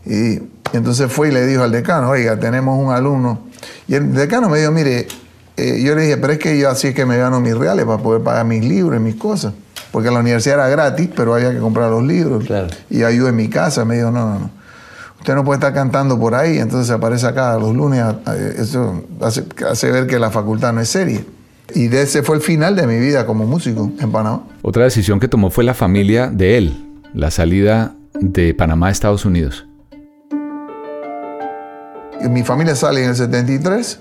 Y, 0.05 0.39
entonces 0.74 1.12
fue 1.12 1.29
y 1.29 1.31
le 1.31 1.43
dijo 1.47 1.63
al 1.63 1.71
decano, 1.71 2.12
oiga, 2.12 2.39
tenemos 2.39 2.77
un 2.77 2.93
alumno. 2.93 3.47
Y 3.88 3.95
el 3.95 4.13
decano 4.13 4.50
me 4.50 4.59
dijo, 4.59 4.71
mire, 4.71 5.07
eh, 5.57 5.81
yo 5.81 5.95
le 5.95 6.03
dije, 6.03 6.17
pero 6.17 6.33
es 6.33 6.38
que 6.38 6.55
yo 6.59 6.69
así 6.69 6.89
es 6.89 6.93
que 6.93 7.07
me 7.07 7.17
gano 7.17 7.41
mis 7.41 7.57
reales 7.57 7.85
para 7.85 7.97
poder 7.97 8.21
pagar 8.21 8.45
mis 8.45 8.63
libros 8.63 9.00
y 9.00 9.03
mis 9.03 9.15
cosas 9.15 9.53
porque 9.95 10.11
la 10.11 10.19
universidad 10.19 10.57
era 10.57 10.67
gratis, 10.67 11.07
pero 11.15 11.35
había 11.35 11.53
que 11.53 11.59
comprar 11.59 11.89
los 11.89 12.03
libros. 12.03 12.43
Y 12.89 13.03
ayudé 13.03 13.29
en 13.29 13.37
mi 13.37 13.47
casa, 13.47 13.85
me 13.85 13.95
dijo, 13.95 14.11
no, 14.11 14.25
no, 14.25 14.39
no. 14.39 14.49
Usted 15.19 15.35
no 15.35 15.45
puede 15.45 15.55
estar 15.55 15.73
cantando 15.73 16.19
por 16.19 16.35
ahí, 16.35 16.57
entonces 16.57 16.91
aparece 16.91 17.25
acá 17.25 17.57
los 17.57 17.73
lunes. 17.73 18.03
Eso 18.57 19.05
hace, 19.21 19.91
ver 19.91 20.05
que 20.05 20.19
la 20.19 20.31
facultad 20.31 20.73
no 20.73 20.81
es 20.81 20.89
seria. 20.89 21.21
Y 21.73 21.87
de 21.87 22.01
ese 22.01 22.23
fue 22.23 22.35
el 22.35 22.41
final 22.41 22.75
de 22.75 22.85
mi 22.87 22.99
vida 22.99 23.25
como 23.25 23.45
músico 23.45 23.89
en 24.01 24.11
Panamá. 24.11 24.43
Otra 24.63 24.83
decisión 24.83 25.17
que 25.17 25.29
tomó 25.29 25.49
fue 25.49 25.63
la 25.63 25.73
familia 25.73 26.27
de 26.27 26.57
él, 26.57 26.85
la 27.13 27.31
salida 27.31 27.95
de 28.19 28.53
Panamá 28.53 28.87
a 28.87 28.91
Estados 28.91 29.23
Unidos. 29.23 29.65
Mi 32.29 32.43
familia 32.43 32.75
sale 32.75 33.01
en 33.01 33.11
el 33.11 33.15
73, 33.15 33.99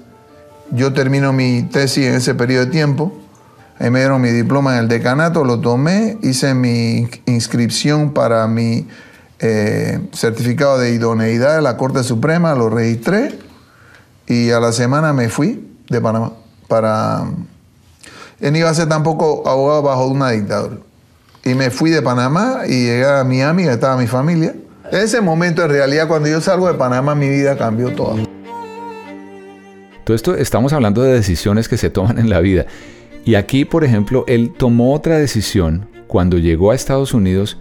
yo 0.73 0.93
termino 0.93 1.33
mi 1.33 1.63
tesis 1.63 2.05
en 2.05 2.15
ese 2.15 2.35
periodo 2.35 2.65
de 2.65 2.73
tiempo 2.73 3.13
Ahí 3.79 3.91
me 3.91 3.99
dieron 3.99 4.21
mi 4.21 4.31
diploma 4.31 4.75
en 4.75 4.85
el 4.85 4.89
decanato, 4.89 5.45
lo 5.45 5.61
tomé, 5.61 6.19
hice 6.23 6.55
mi 6.55 7.09
inscripción 7.27 8.13
para 8.13 8.47
mi 8.47 8.87
eh, 9.41 10.01
certificado 10.13 10.79
de 10.79 10.93
idoneidad 10.93 11.57
de 11.57 11.63
la 11.63 11.77
Corte 11.77 12.05
Suprema, 12.05 12.55
lo 12.55 12.71
registré 12.71 13.37
y 14.27 14.51
a 14.51 14.61
la 14.61 14.73
semana 14.73 15.13
me 15.13 15.29
fui 15.29 15.69
de 15.89 16.01
Panamá 16.01 16.33
para... 16.69 17.25
Él 18.41 18.57
iba 18.57 18.71
a 18.71 18.75
ser 18.75 18.89
tampoco 18.89 19.49
abogado 19.49 19.83
bajo 19.83 20.07
una 20.07 20.31
dictadura. 20.31 20.77
Y 21.45 21.55
me 21.55 21.71
fui 21.71 21.91
de 21.91 22.03
Panamá 22.03 22.63
y 22.67 22.85
llegué 22.85 23.07
a 23.07 23.25
Miami, 23.25 23.65
estaba 23.65 23.97
mi 23.97 24.07
familia. 24.07 24.55
Ese 24.91 25.21
momento, 25.21 25.63
en 25.63 25.71
realidad, 25.71 26.09
cuando 26.09 26.29
yo 26.29 26.41
salgo 26.41 26.69
de 26.69 26.75
Panamá, 26.75 27.15
mi 27.15 27.29
vida 27.29 27.57
cambió 27.57 27.93
toda. 27.93 28.23
Todo 30.05 30.15
esto 30.15 30.35
estamos 30.35 30.73
hablando 30.73 31.03
de 31.03 31.13
decisiones 31.13 31.69
que 31.69 31.77
se 31.77 31.91
toman 31.91 32.19
en 32.19 32.29
la 32.29 32.41
vida. 32.41 32.67
Y 33.25 33.37
aquí, 33.37 33.65
por 33.65 33.85
ejemplo, 33.85 34.25
él 34.27 34.53
tomó 34.57 34.93
otra 34.93 35.19
decisión 35.19 35.87
cuando 36.07 36.39
llegó 36.39 36.71
a 36.71 36.75
Estados 36.75 37.15
Unidos 37.15 37.59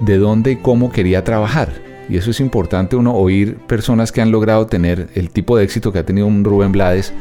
de 0.00 0.18
dónde 0.18 0.52
y 0.52 0.56
cómo 0.56 0.90
quería 0.90 1.22
trabajar. 1.22 1.70
Y 2.08 2.16
eso 2.16 2.30
es 2.30 2.40
importante 2.40 2.96
uno 2.96 3.14
oír 3.14 3.58
personas 3.66 4.10
que 4.10 4.20
han 4.20 4.32
logrado 4.32 4.66
tener 4.66 5.08
el 5.14 5.30
tipo 5.30 5.56
de 5.56 5.64
éxito 5.64 5.92
que 5.92 5.98
ha 5.98 6.06
tenido 6.06 6.26
un 6.26 6.44
Rubén 6.44 6.72
Blades 6.72 7.12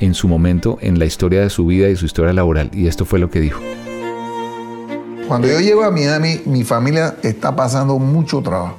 en 0.00 0.14
su 0.14 0.28
momento, 0.28 0.78
en 0.82 0.98
la 0.98 1.06
historia 1.06 1.40
de 1.40 1.50
su 1.50 1.66
vida 1.66 1.88
y 1.88 1.96
su 1.96 2.04
historia 2.04 2.32
laboral. 2.32 2.70
Y 2.72 2.86
esto 2.86 3.04
fue 3.04 3.18
lo 3.18 3.30
que 3.30 3.40
dijo. 3.40 3.60
Cuando 5.28 5.48
yo 5.48 5.58
llego 5.60 5.82
a 5.84 5.90
Miami, 5.90 6.42
mi 6.44 6.64
familia 6.64 7.16
está 7.22 7.56
pasando 7.56 7.98
mucho 7.98 8.42
trabajo. 8.42 8.78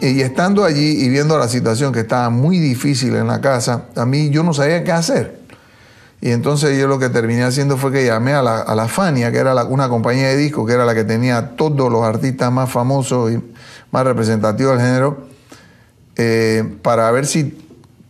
Y 0.00 0.20
estando 0.20 0.64
allí 0.64 1.04
y 1.04 1.08
viendo 1.08 1.38
la 1.38 1.48
situación 1.48 1.92
que 1.92 2.00
estaba 2.00 2.30
muy 2.30 2.58
difícil 2.58 3.14
en 3.16 3.26
la 3.26 3.40
casa, 3.40 3.86
a 3.96 4.06
mí 4.06 4.30
yo 4.30 4.42
no 4.42 4.54
sabía 4.54 4.84
qué 4.84 4.92
hacer. 4.92 5.39
Y 6.22 6.32
entonces 6.32 6.78
yo 6.78 6.86
lo 6.86 6.98
que 6.98 7.08
terminé 7.08 7.44
haciendo 7.44 7.78
fue 7.78 7.92
que 7.92 8.04
llamé 8.04 8.34
a 8.34 8.42
la, 8.42 8.88
Fania, 8.88 9.32
que 9.32 9.38
era 9.38 9.64
una 9.64 9.88
compañía 9.88 10.28
de 10.28 10.36
discos, 10.36 10.66
que 10.66 10.74
era 10.74 10.84
la 10.84 10.94
que 10.94 11.04
tenía 11.04 11.56
todos 11.56 11.90
los 11.90 12.02
artistas 12.02 12.52
más 12.52 12.70
famosos 12.70 13.32
y 13.32 13.42
más 13.90 14.04
representativos 14.04 14.76
del 14.76 14.86
género, 14.86 15.26
eh, 16.16 16.76
para 16.82 17.10
ver 17.10 17.26
si 17.26 17.56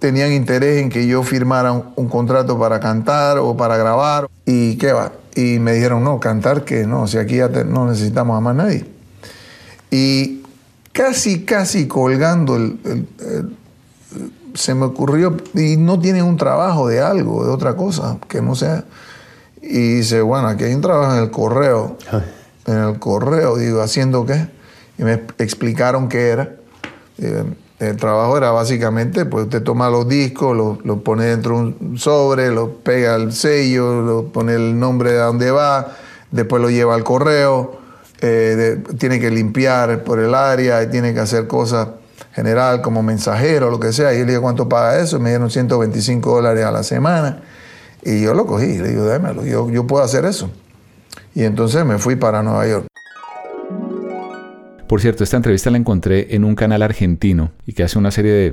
tenían 0.01 0.33
interés 0.33 0.83
en 0.83 0.89
que 0.89 1.07
yo 1.07 1.23
firmara 1.23 1.73
un, 1.73 2.09
contrato 2.09 2.59
para 2.59 2.81
cantar 2.81 3.39
o 3.39 3.57
para 3.57 3.77
grabar. 3.77 4.29
¿Y 4.45 4.77
qué 4.77 4.93
va? 4.93 5.13
Y 5.37 5.61
me 5.61 5.73
dijeron, 5.73 6.03
no, 6.03 6.19
cantar 6.19 6.65
que 6.65 6.87
no, 6.87 7.07
si 7.07 7.17
aquí 7.17 7.37
ya 7.37 7.49
no 7.49 7.87
necesitamos 7.87 8.37
a 8.37 8.41
más 8.41 8.57
nadie. 8.57 8.87
Y 9.93 10.43
casi, 10.93 11.45
casi 11.45 11.87
colgando 11.87 12.57
el 12.57 12.77
se 14.55 14.75
me 14.75 14.87
ocurrió, 14.87 15.37
y 15.55 15.77
no 15.77 15.99
tienen 15.99 16.25
un 16.25 16.37
trabajo 16.37 16.89
de 16.89 17.01
algo, 17.01 17.45
de 17.45 17.51
otra 17.51 17.77
cosa, 17.77 18.19
que 18.29 18.43
no 18.43 18.55
sea. 18.55 18.85
Y 19.63 19.97
dice, 19.97 20.21
bueno, 20.23 20.49
aquí 20.49 20.65
hay 20.65 20.75
un 20.75 20.81
trabajo 20.81 21.15
en 21.15 21.23
el 21.23 21.31
correo. 21.31 21.97
En 22.67 22.77
el 22.77 22.99
correo, 22.99 23.57
digo, 23.57 23.81
¿haciendo 23.83 24.25
qué? 24.25 24.49
Y 24.99 25.03
me 25.03 25.23
explicaron 25.39 26.09
qué 26.09 26.29
era. 26.29 26.57
El 27.79 27.97
trabajo 27.97 28.37
era 28.37 28.51
básicamente, 28.51 29.25
pues 29.25 29.45
usted 29.45 29.63
toma 29.63 29.89
los 29.89 30.07
discos, 30.07 30.79
los 30.85 31.01
pone 31.03 31.25
dentro 31.25 31.57
de 31.57 31.75
un 31.81 31.99
sobre, 31.99 32.51
lo 32.51 32.75
pega 32.77 33.15
el 33.17 33.33
sello, 33.33 34.03
lo 34.03 34.25
pone 34.27 34.55
el 34.55 34.79
nombre 34.79 35.13
de 35.13 35.19
dónde 35.19 35.51
va, 35.51 35.97
después 36.31 36.61
lo 36.61 36.69
lleva 36.69 36.95
al 36.95 37.05
correo, 37.05 37.79
eh, 38.21 38.83
tiene 38.99 39.19
que 39.19 39.31
limpiar 39.31 40.05
por 40.05 40.19
el 40.19 40.35
área, 40.35 40.91
tiene 40.91 41.15
que 41.15 41.21
hacer 41.21 41.47
cosas 41.47 41.89
general, 42.33 42.83
como 42.83 43.03
mensajero, 43.03 43.71
lo 43.71 43.81
que 43.81 43.93
sea. 43.93 44.15
Y 44.15 44.19
yo 44.19 44.25
le 44.25 44.33
dije, 44.33 44.41
¿cuánto 44.41 44.69
paga 44.69 45.01
eso? 45.01 45.19
Me 45.19 45.31
dieron 45.31 45.51
125 45.51 46.31
dólares 46.31 46.65
a 46.65 46.71
la 46.71 46.83
semana. 46.83 47.43
Y 48.03 48.23
yo 48.23 48.35
lo 48.35 48.47
cogí, 48.47 48.79
le 48.79 48.91
digo, 48.91 49.05
démelo, 49.05 49.45
yo, 49.45 49.69
yo 49.71 49.87
puedo 49.87 50.03
hacer 50.03 50.25
eso. 50.25 50.51
Y 51.35 51.45
entonces 51.45 51.85
me 51.85 51.99
fui 51.99 52.17
para 52.17 52.43
Nueva 52.43 52.67
York. 52.67 52.87
Por 54.87 55.01
cierto, 55.01 55.23
esta 55.23 55.37
entrevista 55.37 55.71
la 55.71 55.79
encontré 55.79 56.35
en 56.35 56.45
un 56.45 56.57
canal 56.57 56.83
argentino 56.83 57.53
y 57.65 57.75
que 57.75 57.85
hace 57.85 57.99
una 57.99 58.11
serie 58.11 58.33
de 58.33 58.47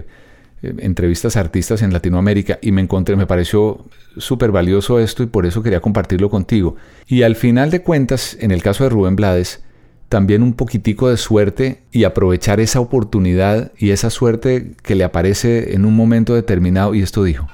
eh, 0.62 0.74
entrevistas 0.80 1.36
a 1.36 1.40
artistas 1.40 1.82
en 1.82 1.94
Latinoamérica 1.94 2.60
y 2.62 2.72
me 2.72 2.82
encontré, 2.82 3.16
me 3.16 3.26
pareció 3.26 3.86
súper 4.18 4.52
valioso 4.52 5.00
esto 5.00 5.24
y 5.24 5.28
por 5.28 5.46
eso 5.46 5.64
quería 5.64 5.80
compartirlo 5.80 6.30
contigo. 6.30 6.76
Y 7.08 7.24
al 7.24 7.36
final 7.36 7.72
de 7.72 7.82
cuentas, 7.82 8.38
en 8.40 8.52
el 8.52 8.62
caso 8.62 8.84
de 8.84 8.92
Rubén 8.92 9.16
Blades, 9.16 9.64
también 10.10 10.42
un 10.44 10.54
poquitico 10.54 11.10
de 11.10 11.18
suerte 11.18 11.84
y 11.92 12.04
aprovechar 12.04 12.60
esa 12.60 12.80
oportunidad 12.80 13.72
y 13.78 13.92
esa 13.92 14.10
suerte 14.10 14.76
que 14.82 14.96
le 14.96 15.04
aparece 15.04 15.74
en 15.74 15.86
un 15.86 15.96
momento 15.96 16.34
determinado 16.34 16.96
y 16.96 17.02
esto 17.02 17.24
dijo. 17.24 17.48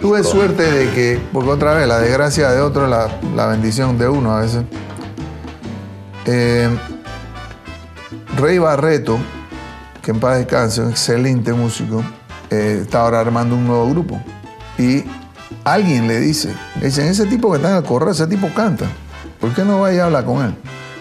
Tuve 0.00 0.24
suerte 0.24 0.62
de 0.62 0.90
que, 0.92 1.20
porque 1.32 1.50
otra 1.50 1.74
vez, 1.74 1.86
la 1.86 1.98
desgracia 1.98 2.50
de 2.50 2.60
otro, 2.62 2.86
la, 2.86 3.10
la 3.36 3.46
bendición 3.48 3.98
de 3.98 4.08
uno 4.08 4.32
a 4.32 4.40
veces. 4.40 4.64
Eh, 6.24 6.68
Rey 8.38 8.58
Barreto, 8.58 9.18
que 10.00 10.12
en 10.12 10.20
paz 10.20 10.38
descanse, 10.38 10.80
un 10.80 10.90
excelente 10.90 11.52
músico, 11.52 12.02
eh, 12.50 12.78
está 12.82 13.02
ahora 13.02 13.20
armando 13.20 13.54
un 13.54 13.66
nuevo 13.66 13.90
grupo. 13.90 14.20
Y 14.78 15.04
alguien 15.64 16.08
le 16.08 16.20
dice, 16.20 16.54
le 16.80 16.86
dicen, 16.86 17.06
ese 17.06 17.26
tipo 17.26 17.50
que 17.50 17.56
está 17.56 17.70
en 17.70 17.76
el 17.78 17.84
correo, 17.84 18.10
ese 18.10 18.26
tipo 18.26 18.48
canta. 18.54 18.86
¿Por 19.40 19.54
qué 19.54 19.64
no 19.64 19.80
vaya 19.80 20.02
a 20.02 20.06
hablar 20.06 20.24
con 20.24 20.44
él? 20.44 20.54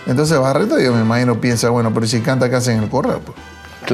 Entonces 0.08 0.40
Barreto, 0.40 0.80
yo 0.80 0.94
me 0.94 1.02
imagino, 1.02 1.40
piensa, 1.40 1.70
bueno, 1.70 1.94
pero 1.94 2.08
si 2.08 2.22
canta, 2.22 2.50
¿qué 2.50 2.56
hace 2.56 2.74
en 2.74 2.84
el 2.84 2.90
correo? 2.90 3.20
Pues. 3.20 3.38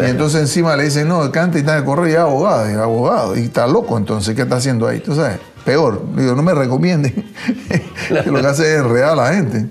Y 0.07 0.09
entonces 0.09 0.41
encima 0.41 0.75
le 0.75 0.83
dicen, 0.83 1.07
no, 1.07 1.31
canta 1.31 1.57
y 1.57 1.62
está 1.62 1.74
en 1.74 1.79
el 1.79 1.85
correo 1.85 2.07
y 2.07 2.12
es 2.12 2.17
abogado, 2.17 2.69
y 2.69 2.74
es 2.74 2.77
abogado, 2.77 3.38
y 3.38 3.43
está 3.43 3.67
loco 3.67 3.97
entonces, 3.97 4.35
¿qué 4.35 4.41
está 4.41 4.57
haciendo 4.57 4.88
ahí? 4.88 5.00
Tú 5.00 5.15
sabes, 5.15 5.39
peor, 5.63 6.01
digo, 6.15 6.35
no 6.35 6.43
me 6.43 6.53
recomienden 6.53 7.31
lo 8.25 8.41
que 8.41 8.47
hace 8.47 8.74
es 8.74 8.81
enredar 8.81 9.12
a 9.12 9.15
la 9.15 9.33
gente. 9.33 9.69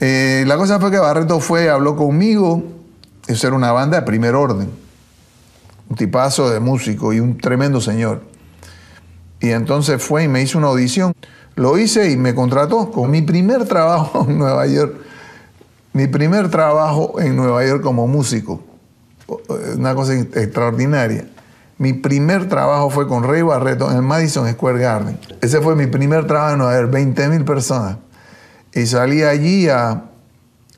Eh, 0.00 0.44
la 0.46 0.56
cosa 0.56 0.78
fue 0.78 0.90
que 0.90 0.98
Barreto 0.98 1.40
fue, 1.40 1.70
habló 1.70 1.96
conmigo, 1.96 2.62
eso 3.26 3.46
era 3.46 3.56
una 3.56 3.72
banda 3.72 4.00
de 4.00 4.06
primer 4.06 4.34
orden, 4.34 4.70
un 5.88 5.96
tipazo 5.96 6.50
de 6.50 6.60
músico 6.60 7.12
y 7.12 7.20
un 7.20 7.38
tremendo 7.38 7.80
señor. 7.80 8.35
Y 9.40 9.50
entonces 9.50 10.02
fue 10.02 10.24
y 10.24 10.28
me 10.28 10.42
hizo 10.42 10.58
una 10.58 10.68
audición. 10.68 11.12
Lo 11.54 11.78
hice 11.78 12.10
y 12.10 12.16
me 12.16 12.34
contrató 12.34 12.90
con 12.90 13.10
mi 13.10 13.22
primer 13.22 13.64
trabajo 13.66 14.24
en 14.28 14.38
Nueva 14.38 14.66
York. 14.66 14.96
Mi 15.92 16.06
primer 16.06 16.50
trabajo 16.50 17.20
en 17.20 17.36
Nueva 17.36 17.64
York 17.66 17.82
como 17.82 18.06
músico 18.06 18.62
una 19.76 19.94
cosa 19.94 20.14
extraordinaria. 20.14 21.26
Mi 21.78 21.92
primer 21.92 22.48
trabajo 22.48 22.90
fue 22.90 23.06
con 23.06 23.22
Rey 23.24 23.42
Barreto 23.42 23.90
en 23.90 23.96
el 23.96 24.02
Madison 24.02 24.50
Square 24.50 24.78
Garden. 24.78 25.18
Ese 25.40 25.60
fue 25.60 25.76
mi 25.76 25.86
primer 25.86 26.26
trabajo 26.26 26.52
en 26.52 26.58
Nueva 26.58 26.74
York, 26.80 26.90
20 26.90 27.28
mil 27.28 27.44
personas. 27.44 27.98
Y 28.72 28.86
salí 28.86 29.22
allí 29.22 29.68
a, 29.68 30.04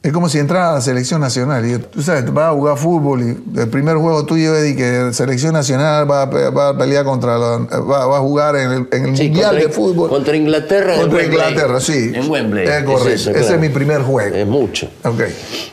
es 0.00 0.12
como 0.12 0.28
si 0.28 0.38
entrara 0.38 0.71
a 0.71 0.75
la 0.75 0.81
selección 0.81 1.21
nacional. 1.21 1.67
Y 1.69 1.76
tú 1.78 2.02
sabes, 2.02 2.33
vas 2.33 2.50
a 2.50 2.52
jugar 2.52 2.78
fútbol 2.78 3.23
y 3.23 3.59
el 3.61 3.69
primer 3.69 3.97
juego 3.97 4.25
tuyo 4.25 4.55
es 4.55 4.76
que 4.76 5.05
la 5.07 5.12
selección 5.12 5.52
nacional 5.52 6.09
va 6.09 6.23
a, 6.23 6.78
pelear 6.78 7.05
contra 7.05 7.37
va, 7.37 8.17
a 8.17 8.21
jugar 8.21 8.57
en 8.57 8.87
el, 8.90 9.09
mundial 9.09 9.57
de 9.57 9.69
fútbol. 9.69 10.09
Contra 10.09 10.37
Inglaterra. 10.37 10.97
Contra 10.97 11.25
Inglaterra, 11.25 11.81
sí. 11.81 12.12
En 12.14 12.31
Wembley. 12.31 12.67
Es 12.69 12.85
correcto. 12.85 13.31
Ese 13.31 13.55
es 13.55 13.61
mi 13.61 13.71
primer 13.71 14.02
juego. 14.02 14.35
Es 14.35 14.47
mucho. 14.47 14.88
Ok. 15.02 15.23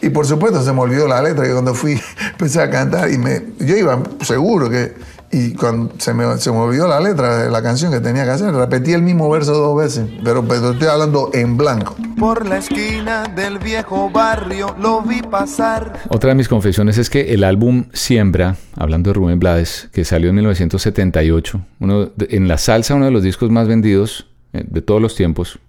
Y 0.02 0.10
por 0.10 0.26
supuesto 0.26 0.64
se 0.64 0.74
me 0.74 0.82
olvidó 0.82 1.08
la 1.08 1.22
letra 1.22 1.48
y 1.48 1.52
cuando 1.52 1.76
fui 1.76 2.02
empecé 2.32 2.62
a 2.62 2.70
cantar 2.70 3.12
y 3.12 3.20
me, 3.20 3.44
yo 3.60 3.78
iba 3.78 4.02
seguro 4.22 4.70
que 4.70 4.94
y 5.36 5.54
cuando 5.54 5.92
se 5.98 6.14
me, 6.14 6.38
se 6.38 6.50
me 6.50 6.60
olvidó 6.60 6.88
la 6.88 7.02
letra 7.02 7.44
de 7.44 7.52
la 7.52 7.62
canción 7.62 7.92
que 7.92 8.00
tenía 8.00 8.24
que 8.24 8.30
hacer, 8.30 8.54
repetí 8.54 8.94
el 8.94 9.02
mismo 9.02 9.30
verso 9.30 9.52
dos 9.52 9.76
veces, 9.78 10.10
pero, 10.24 10.46
pero 10.48 10.72
estoy 10.72 10.88
hablando 10.88 11.30
en 11.34 11.58
blanco. 11.58 11.94
Por 12.18 12.48
la 12.48 12.60
esquina 12.60 13.26
del 13.36 13.60
viejo 13.60 14.10
barrio 14.10 14.74
lo 14.80 15.02
vi 15.02 15.22
pasar. 15.22 16.00
Otra 16.08 16.30
de 16.30 16.36
mis 16.36 16.48
confesiones 16.48 16.98
es 16.98 17.10
que 17.10 17.34
el 17.34 17.44
álbum 17.44 17.84
Siembra, 17.92 18.56
hablando 18.78 19.10
de 19.10 19.16
Rubén 19.16 19.38
Blades, 19.38 19.90
que 19.92 20.06
salió 20.06 20.30
en 20.30 20.36
1978, 20.36 21.60
uno 21.82 22.12
en 22.18 22.48
la 22.48 22.58
salsa, 22.58 22.96
uno 22.96 23.04
de 23.04 23.12
los 23.12 23.22
discos 23.22 23.52
más 23.52 23.68
vendidos 23.68 24.28
eh, 24.54 24.64
de 24.66 24.82
todos 24.82 25.02
los 25.02 25.16
tiempos, 25.16 25.60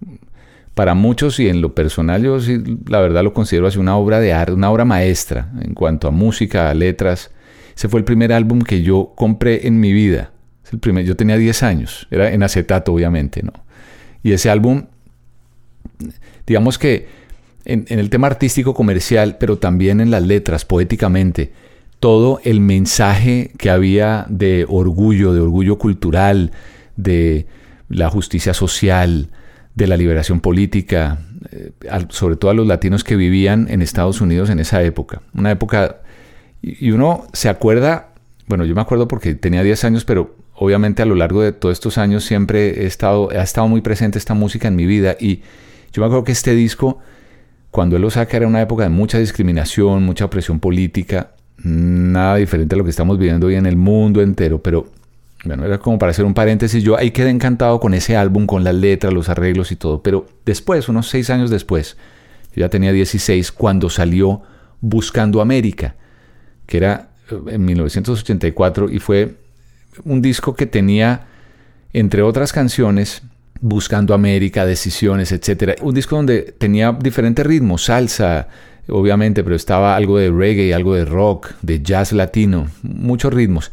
para 0.75 0.93
muchos 0.93 1.41
y 1.41 1.49
en 1.49 1.59
lo 1.59 1.75
personal 1.75 2.23
yo 2.23 2.39
sí, 2.39 2.63
la 2.87 3.01
verdad 3.01 3.21
lo 3.21 3.33
considero 3.33 3.67
así 3.67 3.79
una 3.79 3.97
obra 3.97 4.21
de 4.21 4.31
arte, 4.31 4.53
una 4.53 4.71
obra 4.71 4.85
maestra 4.85 5.49
en 5.59 5.73
cuanto 5.73 6.07
a 6.07 6.11
música, 6.11 6.69
a 6.69 6.73
letras 6.73 7.31
ese 7.77 7.89
fue 7.89 7.99
el 7.99 8.05
primer 8.05 8.33
álbum 8.33 8.63
que 8.63 8.81
yo 8.81 9.13
compré 9.15 9.67
en 9.67 9.79
mi 9.79 9.93
vida. 9.93 10.31
yo 10.71 11.15
tenía 11.15 11.37
10 11.37 11.61
años, 11.61 12.07
era 12.09 12.33
en 12.33 12.41
acetato 12.41 12.91
obviamente, 12.91 13.43
¿no? 13.43 13.53
Y 14.23 14.31
ese 14.31 14.49
álbum, 14.49 14.85
digamos 16.47 16.79
que 16.79 17.07
en, 17.65 17.85
el 17.87 18.09
tema 18.09 18.27
artístico 18.27 18.73
comercial, 18.73 19.37
pero 19.39 19.59
también 19.59 20.01
en 20.01 20.09
las 20.09 20.23
letras, 20.23 20.65
poéticamente, 20.65 21.53
todo 21.99 22.39
el 22.43 22.61
mensaje 22.61 23.51
que 23.59 23.69
había 23.69 24.25
de 24.27 24.65
orgullo, 24.67 25.33
de 25.33 25.41
orgullo 25.41 25.77
cultural, 25.77 26.53
de 26.95 27.45
la 27.89 28.09
justicia 28.09 28.55
social, 28.55 29.29
de 29.75 29.85
la 29.85 29.97
liberación 29.97 30.39
política, 30.41 31.19
eh, 31.51 31.73
sobre 32.09 32.37
todo 32.37 32.49
a 32.49 32.55
los 32.55 32.65
latinos 32.65 33.03
que 33.03 33.15
vivían 33.15 33.67
en 33.69 33.83
Estados 33.83 34.19
Unidos 34.19 34.49
en 34.49 34.59
esa 34.59 34.81
época. 34.81 35.21
Una 35.35 35.51
época 35.51 36.01
y 36.61 36.91
uno 36.91 37.27
se 37.33 37.49
acuerda, 37.49 38.09
bueno, 38.47 38.65
yo 38.65 38.75
me 38.75 38.81
acuerdo 38.81 39.07
porque 39.07 39.35
tenía 39.35 39.63
10 39.63 39.83
años, 39.85 40.05
pero 40.05 40.35
obviamente 40.55 41.01
a 41.01 41.05
lo 41.05 41.15
largo 41.15 41.41
de 41.41 41.51
todos 41.51 41.73
estos 41.73 41.97
años 41.97 42.25
siempre 42.25 42.75
ha 42.79 43.43
estado 43.43 43.67
muy 43.67 43.81
presente 43.81 44.17
esta 44.17 44.33
música 44.33 44.67
en 44.67 44.75
mi 44.75 44.85
vida. 44.85 45.15
Y 45.19 45.41
yo 45.93 46.01
me 46.01 46.05
acuerdo 46.05 46.23
que 46.23 46.31
este 46.31 46.55
disco, 46.55 46.99
cuando 47.71 47.95
él 47.95 48.01
lo 48.01 48.09
saca, 48.09 48.37
era 48.37 48.47
una 48.47 48.61
época 48.61 48.83
de 48.83 48.89
mucha 48.89 49.19
discriminación, 49.19 50.03
mucha 50.03 50.25
opresión 50.25 50.59
política, 50.59 51.31
nada 51.63 52.37
diferente 52.37 52.75
a 52.75 52.77
lo 52.77 52.83
que 52.83 52.89
estamos 52.89 53.17
viviendo 53.17 53.47
hoy 53.47 53.55
en 53.55 53.65
el 53.65 53.77
mundo 53.77 54.21
entero, 54.21 54.61
pero 54.61 54.87
bueno, 55.45 55.65
era 55.65 55.77
como 55.77 55.99
para 55.99 56.11
hacer 56.11 56.25
un 56.25 56.33
paréntesis. 56.33 56.83
Yo 56.83 56.97
ahí 56.97 57.11
quedé 57.11 57.29
encantado 57.29 57.79
con 57.79 57.93
ese 57.93 58.17
álbum, 58.17 58.47
con 58.47 58.63
las 58.63 58.75
letras, 58.75 59.13
los 59.13 59.29
arreglos 59.29 59.71
y 59.71 59.75
todo. 59.75 60.01
Pero 60.01 60.25
después, 60.45 60.89
unos 60.89 61.07
seis 61.07 61.29
años 61.29 61.49
después, 61.49 61.97
yo 62.55 62.61
ya 62.61 62.69
tenía 62.69 62.91
16, 62.91 63.51
cuando 63.51 63.89
salió 63.89 64.41
Buscando 64.81 65.41
América 65.41 65.95
que 66.67 66.77
era 66.77 67.09
eh, 67.31 67.35
en 67.47 67.65
1984 67.65 68.91
y 68.91 68.99
fue 68.99 69.35
un 70.03 70.21
disco 70.21 70.53
que 70.53 70.67
tenía, 70.67 71.25
entre 71.93 72.21
otras 72.21 72.53
canciones, 72.53 73.23
Buscando 73.59 74.13
América, 74.13 74.67
Decisiones, 74.67 75.31
etc. 75.31 75.81
Un 75.81 75.95
disco 75.95 76.15
donde 76.15 76.53
tenía 76.55 76.91
diferentes 76.91 77.43
ritmos, 77.43 77.85
salsa, 77.85 78.49
obviamente, 78.87 79.43
pero 79.43 79.55
estaba 79.55 79.95
algo 79.95 80.19
de 80.19 80.29
reggae, 80.29 80.75
algo 80.75 80.93
de 80.93 81.05
rock, 81.05 81.53
de 81.63 81.81
jazz 81.81 82.11
latino, 82.11 82.67
muchos 82.83 83.33
ritmos. 83.33 83.71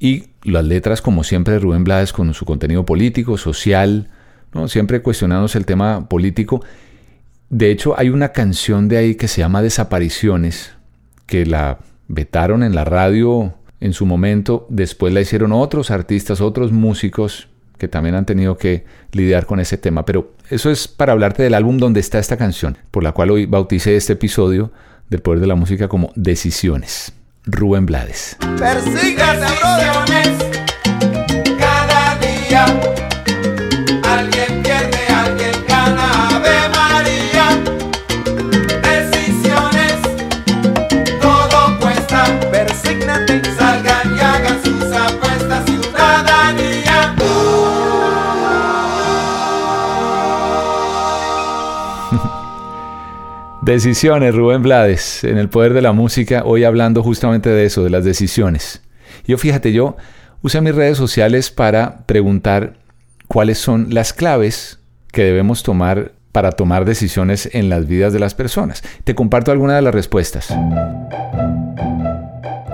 Y 0.00 0.24
las 0.42 0.64
letras, 0.64 1.00
como 1.00 1.22
siempre, 1.22 1.60
Rubén 1.60 1.84
Blades 1.84 2.12
con 2.12 2.34
su 2.34 2.44
contenido 2.44 2.84
político, 2.84 3.38
social, 3.38 4.08
¿no? 4.52 4.66
siempre 4.66 5.00
cuestionándose 5.00 5.56
el 5.56 5.66
tema 5.66 6.08
político. 6.08 6.64
De 7.48 7.70
hecho, 7.70 7.96
hay 7.96 8.08
una 8.08 8.30
canción 8.30 8.88
de 8.88 8.96
ahí 8.96 9.14
que 9.14 9.28
se 9.28 9.40
llama 9.40 9.62
Desapariciones, 9.62 10.72
que 11.26 11.46
la 11.46 11.78
vetaron 12.12 12.62
en 12.62 12.74
la 12.74 12.84
radio 12.84 13.54
en 13.80 13.94
su 13.94 14.06
momento, 14.06 14.66
después 14.68 15.12
la 15.12 15.20
hicieron 15.20 15.50
otros 15.52 15.90
artistas, 15.90 16.40
otros 16.40 16.70
músicos 16.70 17.48
que 17.78 17.88
también 17.88 18.14
han 18.14 18.26
tenido 18.26 18.56
que 18.56 18.84
lidiar 19.10 19.46
con 19.46 19.58
ese 19.58 19.76
tema. 19.76 20.04
Pero 20.04 20.34
eso 20.50 20.70
es 20.70 20.86
para 20.86 21.12
hablarte 21.12 21.42
del 21.42 21.54
álbum 21.54 21.78
donde 21.78 21.98
está 21.98 22.20
esta 22.20 22.36
canción, 22.36 22.78
por 22.92 23.02
la 23.02 23.12
cual 23.12 23.32
hoy 23.32 23.46
bauticé 23.46 23.96
este 23.96 24.12
episodio 24.12 24.70
del 25.08 25.20
Poder 25.20 25.40
de 25.40 25.48
la 25.48 25.56
Música 25.56 25.88
como 25.88 26.12
Decisiones. 26.14 27.12
Rubén 27.44 27.86
Blades. 27.86 28.36
cada 29.16 30.51
Decisiones, 53.72 54.34
Rubén 54.34 54.62
Blades, 54.62 55.24
en 55.24 55.38
el 55.38 55.48
poder 55.48 55.72
de 55.72 55.80
la 55.80 55.92
música, 55.92 56.42
hoy 56.44 56.62
hablando 56.62 57.02
justamente 57.02 57.48
de 57.48 57.64
eso, 57.64 57.82
de 57.82 57.88
las 57.88 58.04
decisiones. 58.04 58.82
Yo 59.26 59.38
fíjate, 59.38 59.72
yo 59.72 59.96
usé 60.42 60.60
mis 60.60 60.74
redes 60.74 60.98
sociales 60.98 61.50
para 61.50 62.04
preguntar 62.04 62.74
cuáles 63.28 63.56
son 63.56 63.86
las 63.94 64.12
claves 64.12 64.78
que 65.10 65.24
debemos 65.24 65.62
tomar 65.62 66.12
para 66.32 66.52
tomar 66.52 66.84
decisiones 66.84 67.48
en 67.54 67.70
las 67.70 67.86
vidas 67.86 68.12
de 68.12 68.18
las 68.18 68.34
personas. 68.34 68.82
Te 69.04 69.14
comparto 69.14 69.52
algunas 69.52 69.76
de 69.76 69.82
las 69.82 69.94
respuestas. 69.94 70.54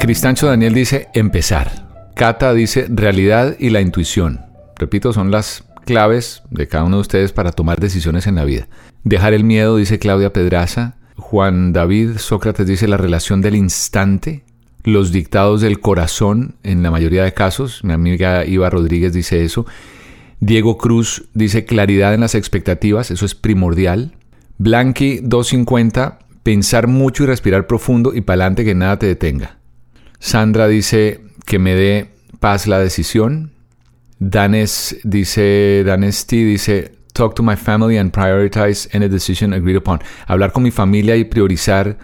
Cristancho 0.01 0.49
Daniel 0.49 0.75
dice 0.75 1.07
empezar. 1.15 1.87
Cata 2.17 2.53
dice 2.55 2.87
realidad 2.89 3.55
y 3.61 3.71
la 3.71 3.81
intuición. 3.81 4.47
Repito, 4.75 5.13
son 5.13 5.31
las 5.31 5.63
claves 5.89 6.43
de 6.51 6.69
cada 6.69 6.85
uno 6.85 6.97
de 6.97 7.01
ustedes 7.01 7.33
para 7.33 7.51
tomar 7.51 7.81
decisiones 7.81 8.27
en 8.27 8.35
la 8.35 8.45
vida. 8.45 8.69
Dejar 9.05 9.33
el 9.33 9.43
miedo, 9.43 9.79
dice 9.79 9.99
Claudia 9.99 10.35
Pedraza. 10.35 10.99
Juan 11.17 11.73
David 11.73 12.19
Sócrates 12.19 12.67
dice 12.67 12.87
la 12.87 12.99
relación 12.99 13.41
del 13.41 13.57
instante. 13.57 14.45
Los 14.85 15.13
dictados 15.13 15.63
del 15.63 15.81
corazón, 15.81 16.57
en 16.63 16.83
la 16.83 16.91
mayoría 16.91 17.25
de 17.25 17.33
casos. 17.33 17.83
Mi 17.85 17.95
amiga 17.95 18.45
Iva 18.45 18.69
Rodríguez 18.69 19.15
dice 19.15 19.43
eso. 19.43 19.65
Diego 20.41 20.77
Cruz 20.77 21.25
dice 21.33 21.65
claridad 21.65 22.13
en 22.13 22.21
las 22.21 22.35
expectativas, 22.35 23.11
eso 23.11 23.25
es 23.25 23.35
primordial. 23.35 24.13
Blanqui 24.59 25.21
250, 25.23 26.19
pensar 26.43 26.87
mucho 26.87 27.25
y 27.25 27.29
respirar 27.29 27.67
profundo 27.67 28.13
y 28.15 28.21
para 28.21 28.43
adelante 28.43 28.67
que 28.67 28.75
nada 28.75 28.99
te 28.99 29.07
detenga. 29.07 29.57
Sandra 30.19 30.69
dice 30.69 31.23
que 31.47 31.59
me 31.59 31.75
dé 31.75 32.11
paz 32.41 32.67
la 32.67 32.79
decisión. 32.79 33.53
Danes 34.19 34.99
dice, 35.05 35.85
Danes 35.85 36.27
T 36.27 36.45
dice, 36.45 36.93
talk 37.13 37.35
to 37.35 37.43
my 37.43 37.57
family 37.57 37.99
and 37.99 38.13
prioritize 38.13 38.89
any 38.93 39.09
decision 39.09 39.53
agreed 39.53 39.77
upon. 39.77 40.01
Hablar 40.27 40.53
con 40.53 40.63
mi 40.63 40.71
familia 40.71 41.17
y 41.17 41.25
priorizar 41.25 41.99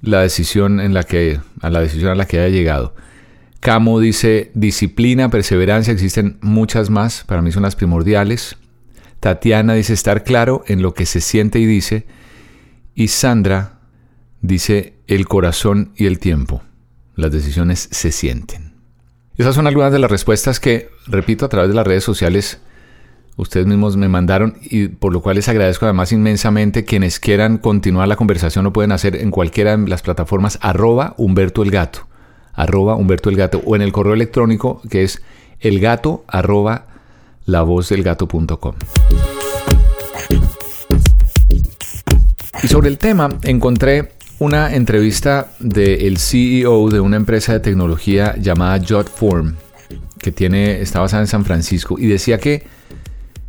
la 0.00 0.22
decisión 0.22 0.80
en 0.80 0.94
la 0.94 1.04
que, 1.04 1.40
a 1.60 1.70
la 1.70 1.80
decisión 1.80 2.10
a 2.10 2.14
la 2.14 2.26
que 2.26 2.38
haya 2.38 2.48
llegado. 2.48 2.94
Camo 3.60 4.00
dice 4.00 4.50
disciplina, 4.54 5.30
perseverancia, 5.30 5.92
existen 5.92 6.38
muchas 6.40 6.90
más, 6.90 7.24
para 7.24 7.42
mí 7.42 7.52
son 7.52 7.62
las 7.62 7.76
primordiales. 7.76 8.56
Tatiana 9.20 9.74
dice 9.74 9.92
estar 9.92 10.24
claro 10.24 10.64
en 10.66 10.82
lo 10.82 10.94
que 10.94 11.06
se 11.06 11.20
siente 11.20 11.60
y 11.60 11.66
dice. 11.66 12.06
Y 12.94 13.08
Sandra 13.08 13.78
dice 14.40 14.94
el 15.06 15.28
corazón 15.28 15.92
y 15.96 16.06
el 16.06 16.18
tiempo. 16.18 16.62
Las 17.14 17.30
decisiones 17.30 17.88
se 17.92 18.10
sienten. 18.10 18.71
Esas 19.36 19.54
son 19.54 19.66
algunas 19.66 19.92
de 19.92 19.98
las 19.98 20.10
respuestas 20.10 20.60
que, 20.60 20.90
repito, 21.06 21.46
a 21.46 21.48
través 21.48 21.70
de 21.70 21.74
las 21.74 21.86
redes 21.86 22.04
sociales 22.04 22.60
ustedes 23.36 23.66
mismos 23.66 23.96
me 23.96 24.08
mandaron 24.08 24.58
y 24.60 24.88
por 24.88 25.12
lo 25.12 25.22
cual 25.22 25.36
les 25.36 25.48
agradezco 25.48 25.86
además 25.86 26.12
inmensamente. 26.12 26.84
Quienes 26.84 27.18
quieran 27.18 27.58
continuar 27.58 28.08
la 28.08 28.16
conversación 28.16 28.64
lo 28.64 28.72
pueden 28.72 28.92
hacer 28.92 29.16
en 29.16 29.30
cualquiera 29.30 29.76
de 29.76 29.88
las 29.88 30.02
plataformas 30.02 30.58
arroba 30.60 31.14
Humberto 31.16 31.62
el 31.62 31.70
Gato 31.70 32.06
arroba 32.54 32.96
Humberto 32.96 33.30
el 33.30 33.36
Gato 33.36 33.62
o 33.64 33.76
en 33.76 33.82
el 33.82 33.92
correo 33.92 34.14
electrónico 34.14 34.82
que 34.90 35.02
es 35.02 35.22
elgato 35.60 36.24
arroba 36.28 36.86
lavozdelgato.com. 37.46 38.74
Y 42.62 42.68
sobre 42.68 42.88
el 42.88 42.98
tema 42.98 43.30
encontré 43.42 44.12
una 44.42 44.74
entrevista 44.74 45.52
del 45.60 46.18
CEO 46.18 46.90
de 46.90 46.98
una 46.98 47.16
empresa 47.16 47.52
de 47.52 47.60
tecnología 47.60 48.34
llamada 48.36 48.84
Jotform, 48.84 49.54
que 50.18 50.32
tiene, 50.32 50.80
está 50.80 50.98
basada 50.98 51.22
en 51.22 51.28
San 51.28 51.44
Francisco, 51.44 51.96
y 51.96 52.06
decía 52.06 52.38
que, 52.38 52.64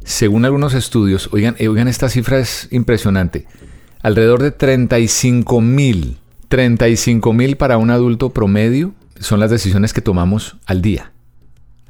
según 0.04 0.46
algunos 0.46 0.76
estudios, 0.76 1.30
oigan, 1.32 1.56
oigan 1.60 1.88
esta 1.88 2.10
cifra 2.10 2.38
es 2.38 2.68
impresionante, 2.70 3.48
alrededor 4.04 4.44
de 4.44 4.52
35 4.52 5.62
mil 5.62 6.20
35 6.48 7.34
mil 7.34 7.58
para 7.58 7.80
un 7.80 7.90
adulto 7.90 8.30
promedio 8.30 8.94
son 9.20 9.40
las 9.40 9.50
decisiones 9.50 9.92
que 9.92 10.02
tomamos 10.02 10.58
al 10.68 10.84
día. 10.84 11.12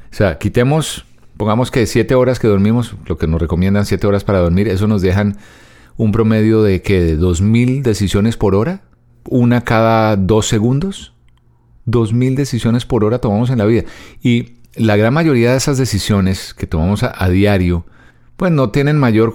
O 0.09 0.15
sea, 0.15 0.37
quitemos, 0.37 1.03
pongamos 1.35 1.69
que 1.69 1.85
7 1.85 2.15
horas 2.15 2.39
que 2.39 2.47
dormimos, 2.47 2.95
lo 3.07 3.17
que 3.17 3.27
nos 3.27 3.41
recomiendan 3.41 3.85
7 3.85 4.07
horas 4.07 4.23
para 4.23 4.39
dormir, 4.39 4.69
eso 4.69 4.87
nos 4.87 5.01
dejan 5.01 5.35
un 5.97 6.13
promedio 6.13 6.63
de 6.63 6.81
que 6.81 7.01
de 7.01 7.19
2.000 7.19 7.81
decisiones 7.81 8.37
por 8.37 8.55
hora, 8.55 8.83
una 9.29 9.61
cada 9.61 10.15
dos 10.15 10.47
segundos. 10.47 11.13
2.000 11.85 12.35
decisiones 12.35 12.85
por 12.85 13.03
hora 13.03 13.19
tomamos 13.19 13.49
en 13.49 13.57
la 13.57 13.65
vida. 13.65 13.83
Y 14.21 14.53
la 14.75 14.95
gran 14.95 15.13
mayoría 15.13 15.51
de 15.51 15.57
esas 15.57 15.77
decisiones 15.77 16.53
que 16.53 16.65
tomamos 16.65 17.03
a, 17.03 17.13
a 17.15 17.29
diario, 17.29 17.85
pues 18.37 18.51
no 18.51 18.69
tienen 18.69 18.97
mayor... 18.97 19.33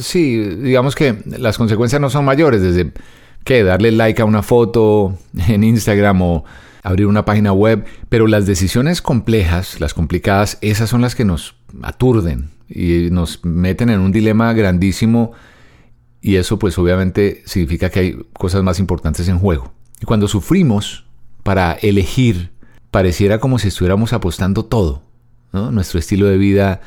Sí, 0.00 0.38
digamos 0.38 0.94
que 0.94 1.22
las 1.26 1.58
consecuencias 1.58 2.00
no 2.00 2.10
son 2.10 2.24
mayores, 2.24 2.62
desde 2.62 2.92
que 3.44 3.62
darle 3.62 3.92
like 3.92 4.20
a 4.22 4.24
una 4.24 4.42
foto 4.42 5.18
en 5.48 5.64
Instagram 5.64 6.22
o 6.22 6.44
abrir 6.82 7.06
una 7.06 7.24
página 7.24 7.52
web, 7.52 7.84
pero 8.08 8.26
las 8.26 8.46
decisiones 8.46 9.00
complejas, 9.00 9.80
las 9.80 9.94
complicadas, 9.94 10.58
esas 10.60 10.90
son 10.90 11.00
las 11.00 11.14
que 11.14 11.24
nos 11.24 11.54
aturden 11.82 12.50
y 12.68 13.08
nos 13.10 13.44
meten 13.44 13.90
en 13.90 14.00
un 14.00 14.12
dilema 14.12 14.52
grandísimo 14.52 15.32
y 16.24 16.36
eso 16.36 16.58
pues 16.58 16.78
obviamente 16.78 17.42
significa 17.44 17.90
que 17.90 18.00
hay 18.00 18.16
cosas 18.32 18.62
más 18.62 18.80
importantes 18.80 19.28
en 19.28 19.38
juego. 19.38 19.74
Y 20.00 20.06
cuando 20.06 20.26
sufrimos 20.26 21.04
para 21.42 21.74
elegir, 21.74 22.50
pareciera 22.90 23.38
como 23.40 23.58
si 23.58 23.68
estuviéramos 23.68 24.14
apostando 24.14 24.64
todo, 24.64 25.02
nuestro 25.52 26.00
estilo 26.00 26.26
de 26.26 26.38
vida, 26.38 26.80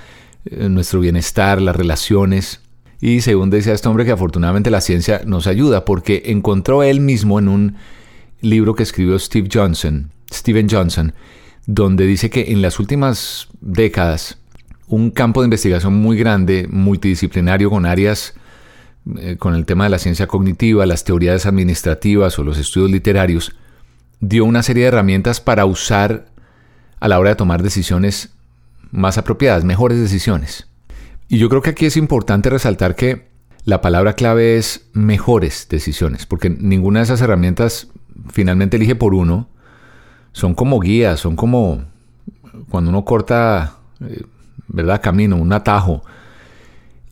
eh, 0.45 0.69
nuestro 0.69 1.01
bienestar, 1.01 1.61
las 1.61 1.75
relaciones, 1.75 2.61
y 2.99 3.21
según 3.21 3.51
decía 3.51 3.73
este 3.73 3.87
hombre 3.87 4.05
que 4.05 4.11
afortunadamente 4.11 4.71
la 4.71 4.81
ciencia 4.81 5.21
nos 5.23 5.45
ayuda 5.45 5.85
porque 5.85 6.23
encontró 6.25 6.81
él 6.81 6.99
mismo 6.99 7.37
en 7.37 7.47
un 7.47 7.75
libro 8.41 8.73
que 8.73 8.81
escribió 8.81 9.19
Steve 9.19 9.49
Johnson, 9.53 10.11
Steven 10.33 10.67
Johnson, 10.67 11.13
donde 11.67 12.07
dice 12.07 12.31
que 12.31 12.51
en 12.51 12.63
las 12.63 12.79
últimas 12.79 13.49
décadas 13.61 14.39
un 14.87 15.11
campo 15.11 15.41
de 15.41 15.45
investigación 15.45 15.93
muy 15.93 16.17
grande, 16.17 16.67
multidisciplinario 16.71 17.69
con 17.69 17.85
áreas 17.85 18.33
eh, 19.19 19.37
con 19.37 19.55
el 19.55 19.65
tema 19.65 19.85
de 19.85 19.89
la 19.89 19.99
ciencia 19.99 20.27
cognitiva, 20.27 20.85
las 20.85 21.03
teorías 21.03 21.45
administrativas 21.45 22.37
o 22.39 22.43
los 22.43 22.57
estudios 22.57 22.91
literarios, 22.91 23.55
dio 24.19 24.45
una 24.45 24.63
serie 24.63 24.83
de 24.83 24.89
herramientas 24.89 25.41
para 25.41 25.65
usar 25.65 26.25
a 26.99 27.07
la 27.07 27.19
hora 27.19 27.31
de 27.31 27.35
tomar 27.35 27.63
decisiones 27.63 28.33
más 28.91 29.17
apropiadas, 29.17 29.63
mejores 29.63 29.99
decisiones. 29.99 30.67
Y 31.29 31.37
yo 31.37 31.49
creo 31.49 31.61
que 31.61 31.71
aquí 31.71 31.85
es 31.85 31.97
importante 31.97 32.49
resaltar 32.49 32.95
que 32.95 33.27
la 33.65 33.81
palabra 33.81 34.13
clave 34.13 34.57
es 34.57 34.87
mejores 34.93 35.67
decisiones, 35.69 36.25
porque 36.25 36.49
ninguna 36.49 36.99
de 36.99 37.03
esas 37.03 37.21
herramientas 37.21 37.89
finalmente 38.31 38.77
elige 38.77 38.95
por 38.95 39.13
uno. 39.13 39.49
Son 40.31 40.55
como 40.55 40.79
guías, 40.79 41.19
son 41.19 41.35
como 41.35 41.83
cuando 42.69 42.89
uno 42.89 43.03
corta, 43.03 43.77
eh, 43.99 44.23
¿verdad? 44.67 45.01
Camino, 45.01 45.35
un 45.35 45.51
atajo. 45.51 46.03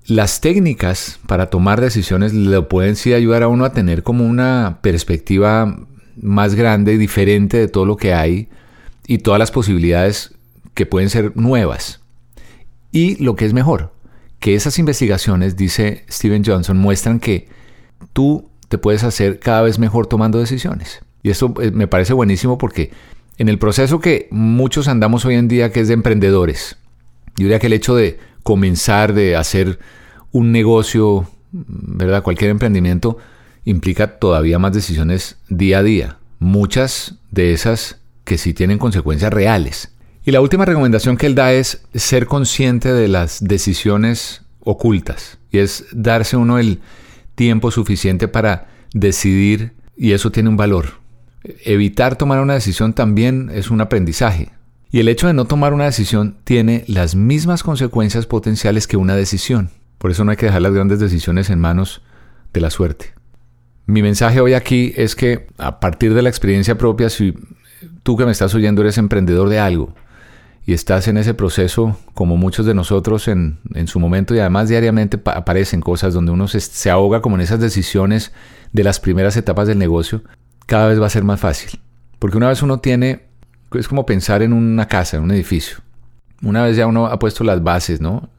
Las 0.08 0.40
técnicas 0.40 1.20
para 1.26 1.50
tomar 1.50 1.82
decisiones 1.82 2.32
le 2.32 2.62
pueden 2.62 2.96
sí 2.96 3.14
ayudar 3.14 3.42
a 3.42 3.48
uno 3.48 3.66
a 3.66 3.74
tener 3.74 4.04
como 4.04 4.24
una 4.26 4.78
perspectiva 4.84 5.88
más 6.16 6.54
grande, 6.54 6.94
y 6.94 6.98
diferente 6.98 7.58
de 7.58 7.68
todo 7.68 7.86
lo 7.86 7.98
que 7.98 8.14
hay 8.14 8.48
y 9.08 9.20
todas 9.20 9.40
las 9.40 9.52
posibilidades 9.52 10.36
que 10.76 10.86
pueden 10.86 11.10
ser 11.10 11.36
nuevas. 11.36 12.02
Y 12.92 13.22
lo 13.24 13.36
que 13.36 13.46
es 13.46 13.54
mejor, 13.54 13.94
que 14.40 14.54
esas 14.54 14.78
investigaciones, 14.78 15.58
dice 15.58 16.06
Steven 16.10 16.44
Johnson, 16.46 16.78
muestran 16.78 17.20
que 17.20 17.48
tú 18.14 18.50
te 18.70 18.78
puedes 18.78 19.04
hacer 19.04 19.40
cada 19.40 19.64
vez 19.64 19.80
mejor 19.80 20.06
tomando 20.06 20.40
decisiones. 20.40 21.00
Y 21.24 21.32
eso 21.32 21.54
eh, 21.60 21.72
me 21.72 21.88
parece 21.88 22.14
buenísimo 22.14 22.60
porque 22.60 22.92
en 23.40 23.50
el 23.50 23.58
proceso 23.58 24.00
que 24.00 24.28
muchos 24.30 24.88
andamos 24.88 25.26
hoy 25.26 25.36
en 25.36 25.48
día, 25.48 25.72
que 25.72 25.80
es 25.80 25.88
de 25.88 25.96
emprendedores, 25.96 26.78
yo 27.38 27.46
diría 27.46 27.60
que 27.60 27.68
el 27.68 27.74
hecho 27.74 27.96
de 27.96 28.20
comenzar, 28.46 29.14
de 29.16 29.36
hacer 29.36 29.80
un 30.32 30.52
negocio, 30.52 31.28
¿verdad? 31.52 32.22
Cualquier 32.22 32.52
emprendimiento 32.52 33.18
implica 33.64 34.20
todavía 34.20 34.60
más 34.60 34.72
decisiones 34.72 35.38
día 35.50 35.80
a 35.80 35.84
día. 35.84 36.18
Muchas 36.38 37.16
de 37.32 37.54
esas 37.54 38.02
que 38.24 38.38
sí 38.38 38.54
tienen 38.54 38.78
consecuencias 38.78 39.34
reales. 39.34 39.94
Y 40.24 40.30
la 40.30 40.42
última 40.42 40.64
recomendación 40.64 41.18
que 41.18 41.26
él 41.26 41.34
da 41.34 41.54
es 41.54 41.82
ser 41.96 42.28
consciente 42.28 42.94
de 42.94 43.08
las 43.08 43.44
decisiones 43.44 44.44
ocultas. 44.60 45.40
Y 45.50 45.58
es 45.58 45.86
darse 45.92 46.38
uno 46.38 46.60
el 46.60 46.82
tiempo 47.34 47.72
suficiente 47.72 48.28
para 48.28 48.68
decidir 48.94 49.74
y 49.98 50.12
eso 50.12 50.32
tiene 50.32 50.50
un 50.50 50.58
valor. 50.58 51.00
Evitar 51.64 52.16
tomar 52.16 52.42
una 52.42 52.54
decisión 52.54 52.94
también 52.94 53.50
es 53.52 53.72
un 53.72 53.82
aprendizaje. 53.82 54.52
Y 54.96 55.02
el 55.02 55.10
hecho 55.10 55.28
de 55.28 55.34
no 55.34 55.44
tomar 55.44 55.74
una 55.74 55.84
decisión 55.84 56.38
tiene 56.46 56.86
las 56.88 57.16
mismas 57.16 57.64
consecuencias 57.64 58.28
potenciales 58.28 58.88
que 58.88 58.96
una 58.96 59.14
decisión. 59.14 59.70
Por 59.98 60.10
eso 60.10 60.24
no 60.24 60.32
hay 60.32 60.38
que 60.38 60.46
dejar 60.46 60.62
las 60.62 60.72
grandes 60.72 61.02
decisiones 61.02 61.50
en 61.50 61.60
manos 61.60 62.02
de 62.54 62.62
la 62.62 62.70
suerte. 62.70 63.14
Mi 63.88 64.02
mensaje 64.02 64.40
hoy 64.40 64.54
aquí 64.54 64.94
es 64.96 65.18
que 65.18 65.48
a 65.58 65.82
partir 65.82 66.14
de 66.14 66.22
la 66.22 66.30
experiencia 66.30 66.78
propia, 66.78 67.10
si 67.10 67.34
tú 68.04 68.16
que 68.16 68.24
me 68.24 68.32
estás 68.32 68.56
oyendo 68.56 68.84
eres 68.84 68.98
emprendedor 68.98 69.50
de 69.50 69.60
algo, 69.60 69.94
y 70.66 70.72
estás 70.72 71.10
en 71.10 71.18
ese 71.18 71.34
proceso 71.34 72.00
como 72.14 72.38
muchos 72.38 72.66
de 72.66 72.74
nosotros 72.74 73.28
en, 73.28 73.60
su 73.88 74.00
momento 74.00 74.34
y 74.34 74.40
además 74.40 74.70
diariamente 74.70 75.20
aparecen 75.26 75.82
cosas 75.82 76.14
donde 76.14 76.32
uno 76.32 76.48
se, 76.48 76.90
ahoga 76.90 77.22
como 77.22 77.36
en 77.36 77.42
esas 77.42 77.60
decisiones 77.60 78.32
de 78.72 78.86
las 78.86 79.02
primeras 79.02 79.36
etapas 79.36 79.68
del 79.68 79.78
negocio, 79.78 80.24
cada 80.68 80.88
vez 80.88 81.02
va 81.02 81.08
a 81.08 81.10
ser 81.10 81.26
más 81.26 81.42
fácil. 81.42 81.82
Porque 82.18 82.38
una 82.38 82.48
vez 82.48 82.64
uno 82.64 82.80
tiene, 82.80 83.24
es 83.78 83.88
como 83.88 84.06
pensar 84.06 84.42
en 84.42 84.54
una 84.54 84.88
casa, 84.88 85.18
en 85.18 85.24
un 85.24 85.32
edificio. 85.32 85.78
Una 86.42 86.64
vez 86.64 86.78
ya 86.78 86.88
uno 86.88 87.08
ha 87.08 87.20
puesto 87.20 87.44
las 87.44 87.64
bases, 87.64 88.02
¿no? 88.02 88.30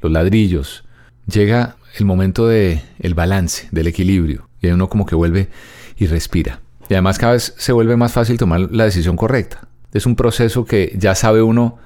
Los 0.00 0.12
ladrillos. 0.12 0.84
llega 1.26 1.76
el 1.98 2.04
momento 2.04 2.48
de 2.48 2.82
el 2.98 3.14
balance, 3.14 3.68
del 3.70 3.86
equilibrio, 3.86 4.48
y 4.60 4.68
uno 4.68 4.88
como 4.88 5.06
que 5.06 5.14
vuelve 5.14 5.48
y 5.96 6.06
respira. 6.06 6.60
Y 6.88 6.94
además 6.94 7.18
cada 7.18 7.34
vez 7.34 7.54
se 7.56 7.72
vuelve 7.72 7.96
más 7.96 8.12
fácil 8.12 8.38
tomar 8.38 8.60
la 8.72 8.84
decisión 8.84 9.16
correcta. 9.16 9.68
Es 9.92 10.06
un 10.06 10.16
proceso 10.16 10.64
que 10.64 10.94
ya 10.96 11.14
sabe 11.14 11.42
uno 11.42 11.78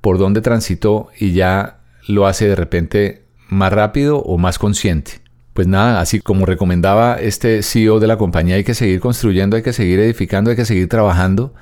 por 0.00 0.18
dónde 0.18 0.40
transitó 0.40 1.08
y 1.18 1.32
ya 1.32 1.78
lo 2.06 2.26
hace 2.26 2.46
de 2.46 2.54
repente 2.54 3.24
más 3.48 3.72
rápido 3.72 4.18
o 4.18 4.38
más 4.38 4.58
consciente. 4.58 5.20
Pues 5.52 5.66
nada, 5.66 6.00
así 6.00 6.20
como 6.20 6.44
recomendaba 6.44 7.14
este 7.14 7.62
CEO 7.62 7.98
de 7.98 8.06
la 8.06 8.18
compañía, 8.18 8.56
hay 8.56 8.64
que 8.64 8.74
seguir 8.74 9.00
construyendo, 9.00 9.56
hay 9.56 9.62
que 9.62 9.72
seguir 9.72 9.98
edificando, 10.00 10.50
hay 10.50 10.56
que 10.56 10.66
seguir 10.66 10.88
trabajando. 10.88 11.54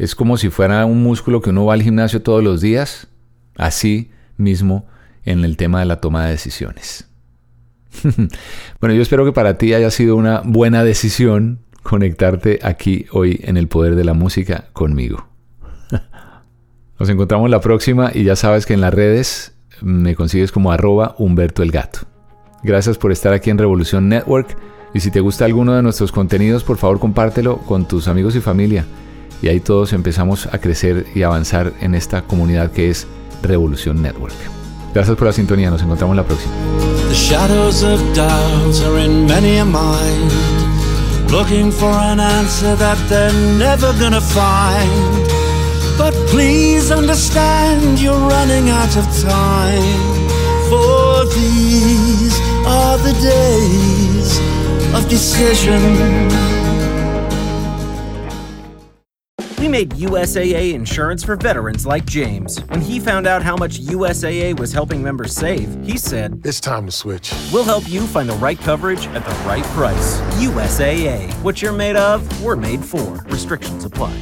Es 0.00 0.14
como 0.14 0.38
si 0.38 0.48
fuera 0.48 0.86
un 0.86 1.02
músculo 1.02 1.42
que 1.42 1.50
uno 1.50 1.66
va 1.66 1.74
al 1.74 1.82
gimnasio 1.82 2.22
todos 2.22 2.42
los 2.42 2.62
días. 2.62 3.08
Así 3.58 4.10
mismo 4.38 4.86
en 5.26 5.44
el 5.44 5.58
tema 5.58 5.80
de 5.80 5.84
la 5.84 6.00
toma 6.00 6.24
de 6.24 6.30
decisiones. 6.30 7.06
bueno, 8.80 8.94
yo 8.94 9.02
espero 9.02 9.26
que 9.26 9.32
para 9.32 9.58
ti 9.58 9.74
haya 9.74 9.90
sido 9.90 10.16
una 10.16 10.40
buena 10.42 10.84
decisión 10.84 11.58
conectarte 11.82 12.60
aquí 12.62 13.04
hoy 13.12 13.40
en 13.42 13.58
el 13.58 13.68
poder 13.68 13.94
de 13.94 14.04
la 14.04 14.14
música 14.14 14.68
conmigo. 14.72 15.28
Nos 16.98 17.10
encontramos 17.10 17.50
la 17.50 17.60
próxima 17.60 18.10
y 18.14 18.24
ya 18.24 18.36
sabes 18.36 18.64
que 18.64 18.72
en 18.72 18.80
las 18.80 18.94
redes 18.94 19.54
me 19.82 20.14
consigues 20.14 20.50
como 20.50 20.72
arroba 20.72 21.14
Humberto 21.18 21.62
el 21.62 21.72
Gato. 21.72 22.06
Gracias 22.62 22.96
por 22.96 23.12
estar 23.12 23.34
aquí 23.34 23.50
en 23.50 23.58
Revolución 23.58 24.08
Network 24.08 24.56
y 24.94 25.00
si 25.00 25.10
te 25.10 25.20
gusta 25.20 25.44
alguno 25.44 25.74
de 25.74 25.82
nuestros 25.82 26.10
contenidos, 26.10 26.64
por 26.64 26.78
favor 26.78 26.98
compártelo 26.98 27.58
con 27.58 27.86
tus 27.86 28.08
amigos 28.08 28.34
y 28.34 28.40
familia. 28.40 28.86
Y 29.42 29.48
ahí 29.48 29.60
todos 29.60 29.92
empezamos 29.92 30.46
a 30.52 30.58
crecer 30.58 31.06
y 31.14 31.22
avanzar 31.22 31.72
en 31.80 31.94
esta 31.94 32.22
comunidad 32.22 32.70
que 32.70 32.90
es 32.90 33.06
Revolución 33.42 34.02
Network. 34.02 34.34
Gracias 34.92 35.16
por 35.16 35.26
la 35.26 35.32
sintonía, 35.32 35.70
nos 35.70 35.82
encontramos 35.82 36.16
la 36.16 36.24
próxima. 36.24 36.52
The 37.08 37.14
shadows 37.14 37.82
of 37.82 38.00
doubt 38.14 38.80
are 38.86 39.04
in 39.04 39.26
many 39.26 39.58
a 39.58 39.64
mind, 39.64 40.32
looking 41.30 41.72
for 41.72 41.90
an 41.90 42.20
answer 42.20 42.76
that 42.76 42.98
they're 43.08 43.32
never 43.58 43.92
gonna 43.98 44.20
find. 44.20 45.28
But 45.96 46.14
please 46.30 46.90
understand 46.92 48.00
you're 48.00 48.16
running 48.16 48.70
out 48.70 48.96
of 48.96 49.06
time, 49.22 50.28
for 50.68 51.26
these 51.34 52.38
are 52.66 52.98
the 52.98 53.12
days 53.20 54.38
of 54.94 55.08
decision. 55.08 56.59
We 59.60 59.68
made 59.68 59.90
USAA 59.90 60.72
insurance 60.72 61.22
for 61.22 61.36
veterans 61.36 61.84
like 61.84 62.06
James. 62.06 62.58
When 62.70 62.80
he 62.80 62.98
found 62.98 63.26
out 63.26 63.42
how 63.42 63.56
much 63.56 63.78
USAA 63.78 64.58
was 64.58 64.72
helping 64.72 65.02
members 65.02 65.34
save, 65.34 65.68
he 65.84 65.98
said, 65.98 66.40
It's 66.46 66.60
time 66.60 66.86
to 66.86 66.92
switch. 66.92 67.30
We'll 67.52 67.64
help 67.64 67.86
you 67.86 68.06
find 68.06 68.26
the 68.26 68.36
right 68.36 68.58
coverage 68.58 69.06
at 69.08 69.22
the 69.22 69.34
right 69.46 69.64
price. 69.76 70.18
USAA. 70.40 71.30
What 71.42 71.60
you're 71.60 71.76
made 71.76 71.96
of, 71.96 72.22
we're 72.42 72.56
made 72.56 72.82
for. 72.82 73.22
Restrictions 73.28 73.84
apply. 73.84 74.16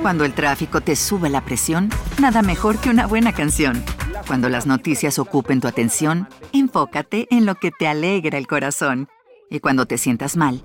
Cuando 0.00 0.24
el 0.24 0.34
tráfico 0.34 0.80
te 0.80 0.96
sube 0.96 1.28
la 1.28 1.44
presión, 1.44 1.88
nada 2.18 2.42
mejor 2.42 2.80
que 2.80 2.90
una 2.90 3.06
buena 3.06 3.32
canción. 3.32 3.84
Cuando 4.26 4.48
las 4.48 4.66
noticias 4.66 5.20
ocupen 5.20 5.60
tu 5.60 5.68
atención, 5.68 6.26
enfócate 6.52 7.28
en 7.30 7.46
lo 7.46 7.54
que 7.54 7.70
te 7.70 7.86
alegra 7.86 8.36
el 8.36 8.48
corazón. 8.48 9.08
Y 9.48 9.60
cuando 9.60 9.86
te 9.86 9.96
sientas 9.96 10.36
mal, 10.36 10.64